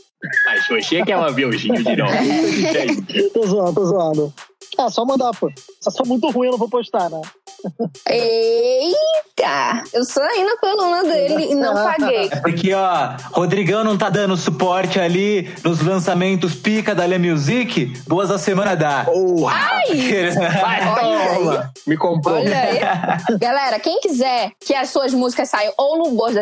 [0.46, 2.12] Mas hoje é que ela viu o Ginho de novo.
[3.34, 4.34] tô zoando, tô zoando.
[4.78, 5.52] Ah, só mandar, pô.
[5.80, 7.22] Se for muito ruim, eu não vou postar, né?
[8.08, 9.84] Eita!
[9.94, 12.30] Eu sou aí na coluna dele e não paguei.
[12.42, 17.94] Porque, ó, Rodrigão não tá dando suporte ali nos lançamentos pica da Le Music.
[18.08, 19.04] Duas a semana dá.
[19.06, 19.54] Porra!
[19.56, 20.32] Ai!
[20.62, 21.74] Vai, toma!
[21.86, 22.38] Me comprou.
[22.38, 22.80] Olha aí.
[23.38, 26.42] Galera, quem quiser que as suas músicas saiam ou no Boas da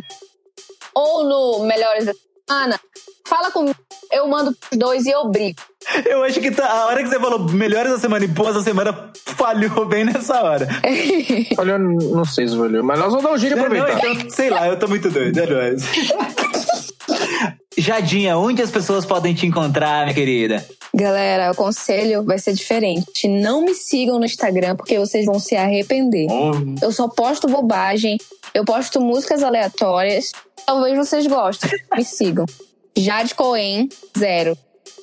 [0.93, 2.13] ou no Melhores da
[2.47, 2.79] Semana,
[3.27, 3.77] fala comigo.
[4.11, 5.61] Eu mando pros dois e eu brigo.
[6.05, 8.61] Eu acho que tá, a hora que você falou melhores da semana e boas da
[8.61, 10.67] semana falhou bem nessa hora.
[11.57, 14.07] Olha, eu não sei se valeu, mas nós vamos dar um jeito de Não, aproveitar.
[14.09, 15.83] então, sei lá, eu tô muito doido, é nóis.
[17.77, 20.65] Jadinha, onde as pessoas podem te encontrar, minha querida?
[20.93, 23.27] Galera, o conselho vai ser diferente.
[23.27, 26.27] Não me sigam no Instagram porque vocês vão se arrepender.
[26.81, 28.17] Eu só posto bobagem,
[28.53, 30.31] eu posto músicas aleatórias.
[30.65, 31.71] Talvez vocês gostem.
[31.95, 32.45] Me sigam.
[32.97, 34.57] Jade Coen, zero.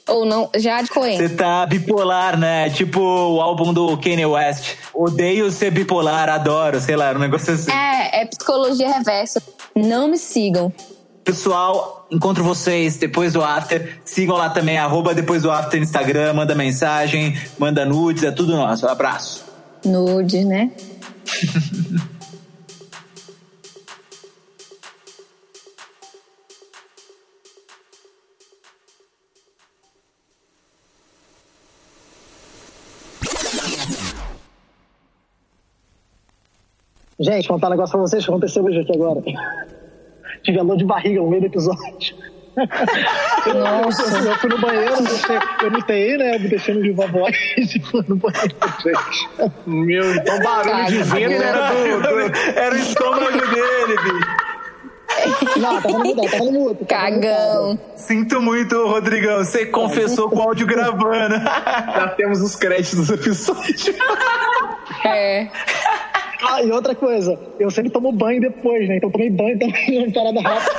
[0.09, 1.17] Ou não, Jade Coen.
[1.17, 2.71] Você tá bipolar, né?
[2.71, 4.77] Tipo o álbum do Kanye West.
[4.95, 7.73] Odeio ser bipolar, adoro, sei lá, um negócio assim.
[7.73, 9.43] É, é psicologia reversa.
[9.75, 10.73] Não me sigam.
[11.25, 14.01] Pessoal, encontro vocês depois do after.
[14.05, 18.57] Sigam lá também, arroba depois do after no Instagram, manda mensagem, manda nudes, é tudo
[18.57, 18.87] nosso.
[18.87, 19.45] abraço.
[19.85, 20.71] Nudes, né?
[37.19, 39.21] Gente, contar um negócio pra vocês que aconteceu hoje aqui agora.
[40.43, 42.17] Tive dor de barriga no meio do episódio.
[43.55, 44.03] Nossa.
[44.19, 46.35] Eu fui no banheiro, eu, deixei, eu notei, né?
[46.37, 49.29] Eu deixei no viva voz e fui no banheiro, gente.
[49.67, 54.47] Meu, então barulho de vento era do, do- Era o estômago dele, bicho.
[55.59, 56.87] Não, tava no mudo, tava no mudo.
[56.87, 57.79] Cagão.
[57.97, 59.39] Sinto muito, Rodrigão.
[59.39, 61.37] Você confessou com o áudio gravando.
[61.97, 63.95] Já temos os créditos do episódio.
[65.05, 65.49] É.
[66.49, 68.97] Ah, e outra coisa, eu sempre tomo banho depois, né?
[68.97, 70.73] Então eu tomei banho também, uma parada rápida.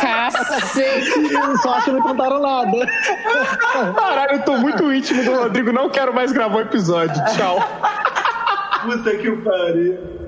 [0.00, 1.62] Cacete.
[1.62, 2.86] Só acho que não contaram nada.
[3.94, 7.14] Caralho, eu tô muito íntimo do Rodrigo, não quero mais gravar o episódio.
[7.36, 7.58] Tchau.
[8.82, 10.23] Puta que pariu.